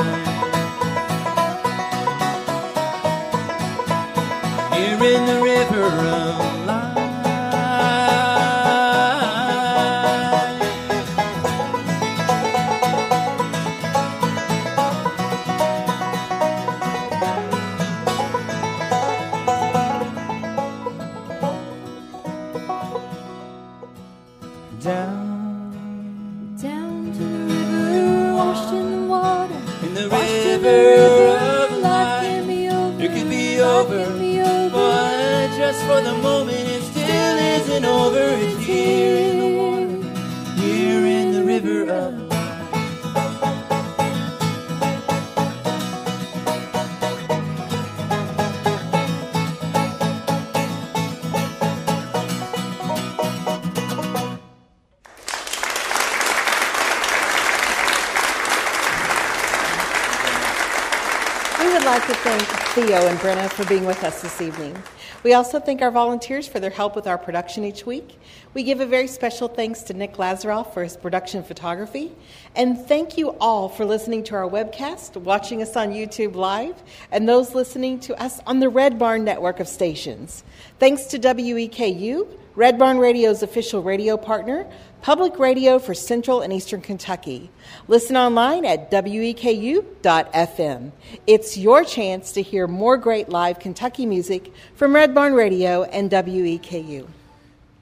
In 5.04 5.26
the 5.26 5.42
river 5.42 5.84
of 5.84 6.66
life. 6.66 6.83
And 62.94 63.18
Brenna 63.18 63.50
for 63.50 63.66
being 63.66 63.86
with 63.86 64.04
us 64.04 64.22
this 64.22 64.40
evening. 64.40 64.80
We 65.24 65.34
also 65.34 65.58
thank 65.58 65.82
our 65.82 65.90
volunteers 65.90 66.46
for 66.46 66.60
their 66.60 66.70
help 66.70 66.94
with 66.94 67.08
our 67.08 67.18
production 67.18 67.64
each 67.64 67.84
week. 67.84 68.20
We 68.54 68.62
give 68.62 68.78
a 68.78 68.86
very 68.86 69.08
special 69.08 69.48
thanks 69.48 69.82
to 69.84 69.94
Nick 69.94 70.14
Lazaroff 70.14 70.72
for 70.72 70.84
his 70.84 70.96
production 70.96 71.42
photography. 71.42 72.12
And 72.54 72.78
thank 72.78 73.18
you 73.18 73.30
all 73.40 73.68
for 73.68 73.84
listening 73.84 74.22
to 74.24 74.36
our 74.36 74.48
webcast, 74.48 75.16
watching 75.16 75.60
us 75.60 75.76
on 75.76 75.90
YouTube 75.90 76.36
Live, 76.36 76.80
and 77.10 77.28
those 77.28 77.52
listening 77.52 77.98
to 78.00 78.22
us 78.22 78.38
on 78.46 78.60
the 78.60 78.68
Red 78.68 78.96
Barn 78.96 79.24
network 79.24 79.58
of 79.58 79.66
stations. 79.66 80.44
Thanks 80.78 81.06
to 81.06 81.18
WEKU, 81.18 82.28
Red 82.54 82.78
Barn 82.78 82.98
Radio's 82.98 83.42
official 83.42 83.82
radio 83.82 84.16
partner, 84.16 84.70
public 85.04 85.38
radio 85.38 85.78
for 85.78 85.92
Central 85.92 86.40
and 86.40 86.50
Eastern 86.50 86.80
Kentucky. 86.80 87.50
Listen 87.88 88.16
online 88.16 88.64
at 88.64 88.90
weku.fm. 88.90 90.92
It's 91.26 91.58
your 91.58 91.84
chance 91.84 92.32
to 92.32 92.40
hear 92.40 92.66
more 92.66 92.96
great 92.96 93.28
live 93.28 93.58
Kentucky 93.58 94.06
music 94.06 94.50
from 94.74 94.94
Red 94.94 95.14
Barn 95.14 95.34
Radio 95.34 95.82
and 95.82 96.10
WEKU. 96.10 97.06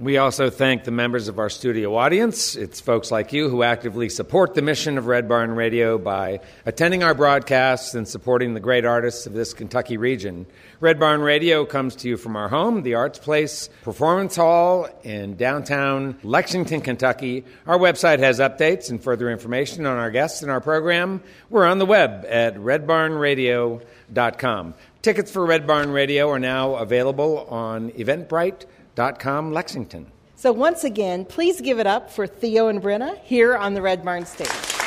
We 0.01 0.17
also 0.17 0.49
thank 0.51 0.83
the 0.85 0.91
members 0.91 1.29
of 1.29 1.39
our 1.39 1.51
studio 1.51 1.95
audience. 1.95 2.57
It's 2.57 2.81
folks 2.81 3.13
like 3.13 3.33
you 3.33 3.51
who 3.51 3.63
actively 3.63 4.09
support 4.09 4.55
the 4.55 4.63
mission 4.63 4.97
of 4.99 5.07
Red 5.07 5.29
Barn 5.29 5.53
Radio 5.53 5.99
by 5.99 6.41
attending 6.65 7.05
our 7.05 7.15
broadcasts 7.15 7.95
and 7.95 8.09
supporting 8.09 8.55
the 8.55 8.61
great 8.61 8.87
artists 8.87 9.27
of 9.27 9.35
this 9.35 9.53
Kentucky 9.55 9.99
region. 9.99 10.47
Red 10.81 10.99
Barn 10.99 11.21
Radio 11.21 11.67
comes 11.67 11.95
to 11.97 12.09
you 12.09 12.17
from 12.17 12.37
our 12.37 12.49
home, 12.49 12.83
the 12.83 12.95
Arts 12.95 13.19
Place 13.19 13.69
Performance 13.83 14.35
Hall 14.35 14.89
in 15.05 15.37
downtown 15.37 16.19
Lexington, 16.25 16.81
Kentucky. 16.81 17.45
Our 17.67 17.79
website 17.79 18.19
has 18.19 18.41
updates 18.41 18.91
and 18.91 19.01
further 19.01 19.31
information 19.31 19.87
on 19.87 19.99
our 19.99 20.11
guests 20.11 20.43
and 20.43 20.51
our 20.51 20.61
program. 20.61 21.23
We're 21.51 21.67
on 21.67 21.79
the 21.79 21.87
web 21.87 22.25
at 22.29 22.57
redbarnradio.com. 22.57 24.75
Tickets 25.03 25.31
for 25.31 25.45
Red 25.45 25.67
Barn 25.67 25.91
Radio 25.91 26.31
are 26.31 26.41
now 26.41 26.77
available 26.77 27.41
on 27.49 27.91
Eventbrite 27.91 28.65
com 29.19 29.53
Lexington. 29.53 30.11
So, 30.37 30.51
once 30.53 30.85
again, 30.85 31.25
please 31.25 31.61
give 31.61 31.79
it 31.79 31.87
up 31.87 32.11
for 32.11 32.27
Theo 32.27 32.69
and 32.69 32.83
Brenna 32.83 33.19
here 33.23 33.57
on 33.57 33.75
the 33.75 33.83
Red 33.83 34.05
Barn 34.05 34.27
stage. 34.27 34.82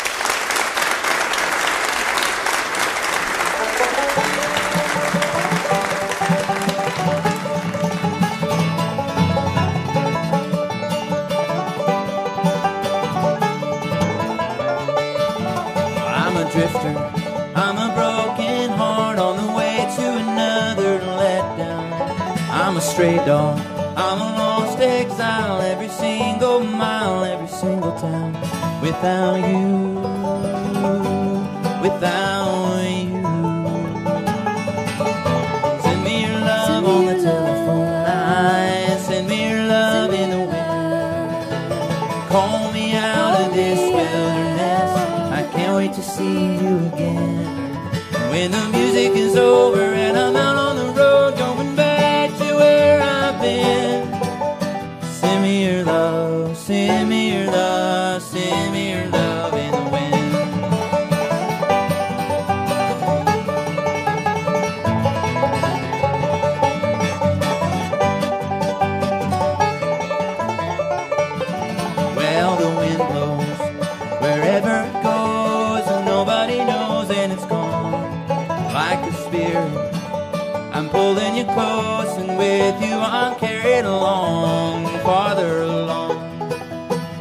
I'm 24.16 24.22
a 24.22 24.38
lost 24.38 24.80
exile 24.80 25.62
every 25.62 25.90
single 25.90 26.62
mile, 26.62 27.26
every 27.26 27.50
single 27.50 27.92
town. 28.00 28.32
Without 28.82 29.36
you, 29.36 30.00
without 31.82 32.80
you. 32.96 33.24
Send 35.84 36.04
me 36.06 36.22
your 36.26 36.40
love 36.40 36.86
on 36.86 37.06
the 37.08 37.22
telephone 37.22 38.04
line. 38.08 39.00
Send 39.00 39.28
me 39.28 39.50
your 39.50 39.68
love 39.68 40.14
in 40.14 40.30
the 40.30 40.40
wind. 40.40 42.30
Call 42.30 42.72
me 42.72 42.94
out 42.96 43.42
of 43.42 43.54
this 43.54 43.80
wilderness. 43.80 44.92
I 45.40 45.46
can't 45.52 45.76
wait 45.76 45.92
to 45.94 46.02
see 46.02 46.56
you 46.56 46.78
again. 46.94 47.44
When 48.32 48.52
the 48.52 48.66
music 48.70 49.12
is 49.12 49.36
over 49.36 49.82
and 49.82 50.18
I'm 50.18 50.38
out 50.38 50.55
I'm 79.56 80.90
pulling 80.90 81.38
you 81.38 81.46
close, 81.46 82.18
and 82.18 82.38
with 82.38 82.82
you 82.84 82.96
I'm 82.96 83.40
carried 83.40 83.86
along, 83.86 84.88
farther 85.00 85.62
along. 85.62 86.18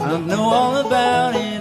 I 0.01 0.19
know 0.19 0.43
all 0.43 0.77
about 0.87 1.37
it, 1.37 1.54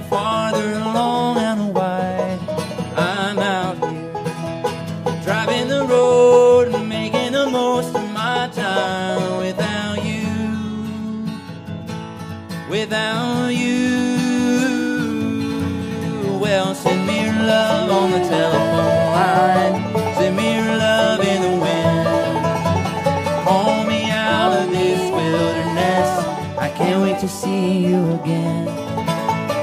see 27.34 27.88
you 27.88 28.12
again. 28.12 28.66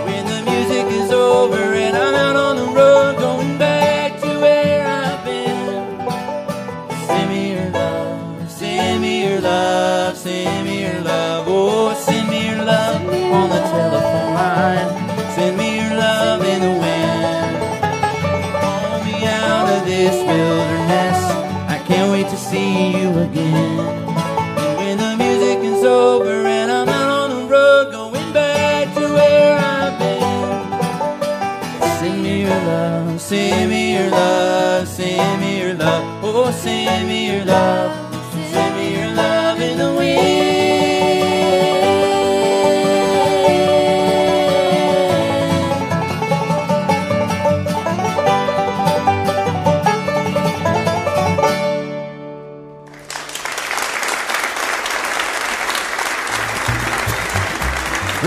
When 0.04 0.24
the 0.26 0.42
music 0.50 0.86
is 1.00 1.10
over 1.12 1.56
and 1.56 1.96
I'm 1.96 2.14
out 2.14 2.29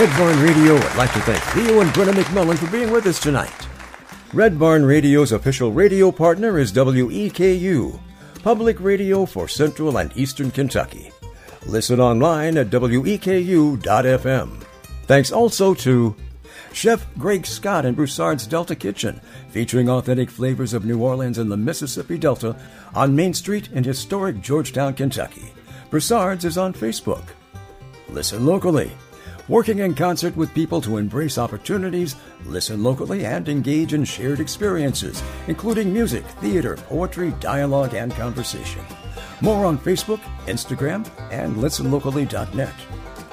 Red 0.03 0.17
Barn 0.17 0.41
Radio 0.41 0.73
would 0.73 0.95
like 0.95 1.13
to 1.13 1.21
thank 1.21 1.41
Theo 1.53 1.79
and 1.79 1.89
Brenna 1.91 2.11
McMullen 2.11 2.57
for 2.57 2.69
being 2.69 2.91
with 2.91 3.05
us 3.05 3.21
tonight. 3.21 3.67
Red 4.33 4.59
Barn 4.59 4.83
Radio's 4.83 5.31
official 5.31 5.71
radio 5.71 6.11
partner 6.11 6.59
is 6.59 6.73
WEKU, 6.73 7.99
public 8.43 8.79
radio 8.81 9.25
for 9.25 9.47
Central 9.47 9.97
and 9.97 10.15
Eastern 10.17 10.51
Kentucky. 10.51 11.11
Listen 11.65 12.01
online 12.01 12.57
at 12.57 12.69
weku.fm. 12.69 14.49
Thanks 15.07 15.31
also 15.31 15.73
to 15.75 16.15
Chef 16.73 17.07
Greg 17.17 17.45
Scott 17.45 17.85
and 17.85 17.95
Broussard's 17.95 18.45
Delta 18.45 18.75
Kitchen, 18.75 19.21
featuring 19.49 19.89
authentic 19.89 20.29
flavors 20.29 20.73
of 20.73 20.83
New 20.83 21.01
Orleans 21.01 21.37
and 21.37 21.49
the 21.49 21.57
Mississippi 21.57 22.17
Delta 22.17 22.55
on 22.93 23.15
Main 23.15 23.33
Street 23.33 23.69
in 23.71 23.85
historic 23.85 24.41
Georgetown, 24.41 24.93
Kentucky. 24.93 25.53
Broussard's 25.89 26.43
is 26.43 26.57
on 26.57 26.73
Facebook. 26.73 27.23
Listen 28.09 28.45
locally. 28.45 28.91
Working 29.49 29.79
in 29.79 29.93
concert 29.93 30.37
with 30.37 30.53
people 30.53 30.79
to 30.81 30.95
embrace 30.95 31.37
opportunities, 31.37 32.15
listen 32.45 32.81
locally, 32.81 33.25
and 33.25 33.49
engage 33.49 33.93
in 33.93 34.05
shared 34.05 34.39
experiences, 34.39 35.21
including 35.47 35.91
music, 35.91 36.23
theater, 36.39 36.77
poetry, 36.87 37.33
dialogue, 37.41 37.93
and 37.93 38.13
conversation. 38.13 38.81
More 39.41 39.65
on 39.65 39.77
Facebook, 39.77 40.21
Instagram, 40.45 41.05
and 41.29 41.57
listenlocally.net. 41.57 42.73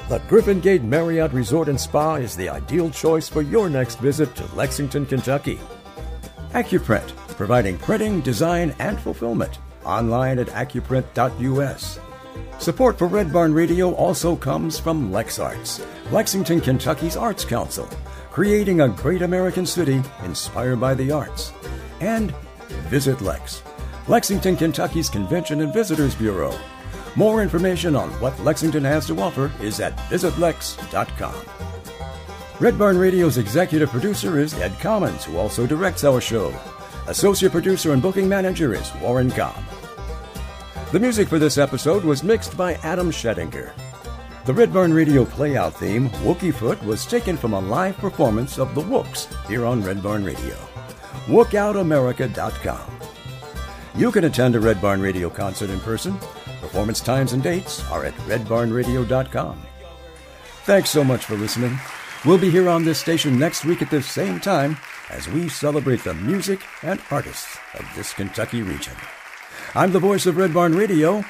The 0.09 0.19
Griffin 0.27 0.59
Gate 0.59 0.83
Marriott 0.83 1.33
Resort 1.33 1.69
and 1.69 1.81
Spa 1.81 2.17
is 2.17 2.35
the 2.35 2.49
ideal 2.49 2.91
choice 2.91 3.29
for 3.29 3.43
your 3.43 3.71
next 3.71 4.01
visit 4.01 4.35
to 4.35 4.55
Lexington, 4.57 5.07
Kentucky. 5.07 5.61
Accuprint, 6.55 7.15
providing 7.37 7.79
printing, 7.79 8.21
design, 8.21 8.75
and 8.81 8.99
fulfillment. 8.99 9.61
Online 9.85 10.41
at 10.41 10.49
accuprint.us. 10.49 12.01
Support 12.59 12.99
for 12.99 13.07
Red 13.07 13.33
Barn 13.33 13.55
Radio 13.55 13.95
also 13.95 14.37
comes 14.37 14.79
from 14.79 15.11
LexArts, 15.11 15.85
Lexington, 16.13 16.61
Kentucky's 16.61 17.17
Arts 17.17 17.45
Council, 17.45 17.89
creating 18.31 18.83
a 18.83 18.89
great 18.89 19.23
American 19.23 19.65
city 19.65 20.03
inspired 20.25 20.79
by 20.79 20.95
the 20.95 21.11
arts. 21.11 21.53
And 22.01 22.35
Visit 22.89 23.21
Lex, 23.21 23.63
Lexington, 24.09 24.57
Kentucky's 24.57 25.09
Convention 25.09 25.63
and 25.63 25.73
Visitors 25.73 26.15
Bureau. 26.15 26.55
More 27.17 27.43
information 27.43 27.97
on 27.97 28.09
what 28.21 28.39
Lexington 28.41 28.85
has 28.85 29.07
to 29.07 29.21
offer 29.21 29.51
is 29.61 29.81
at 29.81 29.97
visitlex.com. 30.11 31.35
Red 32.61 32.79
Barn 32.79 32.99
Radio's 32.99 33.39
executive 33.39 33.89
producer 33.89 34.39
is 34.39 34.53
Ed 34.55 34.79
Commons, 34.81 35.25
who 35.25 35.39
also 35.39 35.67
directs 35.67 36.05
our 36.05 36.21
show. 36.21 36.55
Associate 37.09 37.51
producer 37.51 37.93
and 37.93 38.03
booking 38.03 38.29
manager 38.29 38.75
is 38.75 38.95
Warren 38.97 39.31
Cobb. 39.31 39.65
The 40.93 40.99
music 40.99 41.29
for 41.29 41.39
this 41.39 41.57
episode 41.57 42.03
was 42.03 42.25
mixed 42.25 42.57
by 42.57 42.75
Adam 42.83 43.13
Schettinger. 43.13 43.73
The 44.45 44.53
Red 44.53 44.73
Barn 44.73 44.93
Radio 44.93 45.25
playout 45.25 45.75
theme, 45.75 46.11
Wookie 46.25 46.53
Foot, 46.53 46.83
was 46.85 47.07
taken 47.07 47.37
from 47.37 47.53
a 47.53 47.61
live 47.61 47.97
performance 47.99 48.59
of 48.59 48.75
The 48.75 48.81
Wooks 48.81 49.29
here 49.47 49.65
on 49.65 49.85
Red 49.85 50.03
Barn 50.03 50.25
Radio. 50.25 50.57
WookOutAmerica.com. 51.27 52.99
You 53.95 54.11
can 54.11 54.25
attend 54.25 54.57
a 54.57 54.61
Red 54.61 54.83
Barn 54.83 55.01
Radio 55.01 55.31
concert 55.31 55.71
in 55.71 55.79
person. 55.79 56.19
Performance 56.61 56.99
times 56.99 57.35
and 57.35 57.43
dates 57.43 57.89
are 57.93 58.05
at 58.05 58.15
redbarnradio.com. 58.27 59.63
Thanks 60.65 60.91
so 60.91 61.05
much 61.05 61.25
for 61.25 61.37
listening. 61.37 61.79
We'll 62.25 62.37
be 62.37 62.51
here 62.51 62.69
on 62.69 62.85
this 62.85 62.99
station 62.99 63.39
next 63.39 63.65
week 63.65 63.81
at 63.81 63.91
the 63.91 64.03
same 64.03 64.41
time 64.41 64.77
as 65.09 65.29
we 65.29 65.49
celebrate 65.49 66.03
the 66.03 66.15
music 66.15 66.63
and 66.83 67.01
artists 67.13 67.57
of 67.79 67.87
this 67.95 68.13
Kentucky 68.13 68.63
region. 68.63 68.97
I'm 69.73 69.93
the 69.93 70.01
voice 70.01 70.27
of 70.27 70.37
Red 70.37 70.53
Barn 70.53 70.75
Radio, 70.75 71.25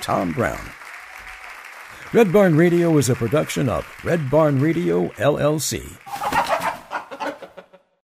Tom 0.00 0.32
Brown. 0.32 0.58
Red 2.12 2.32
Barn 2.32 2.56
Radio 2.56 2.96
is 2.98 3.08
a 3.08 3.14
production 3.14 3.68
of 3.68 3.86
Red 4.04 4.28
Barn 4.28 4.60
Radio, 4.60 5.10
LLC. 5.10 5.96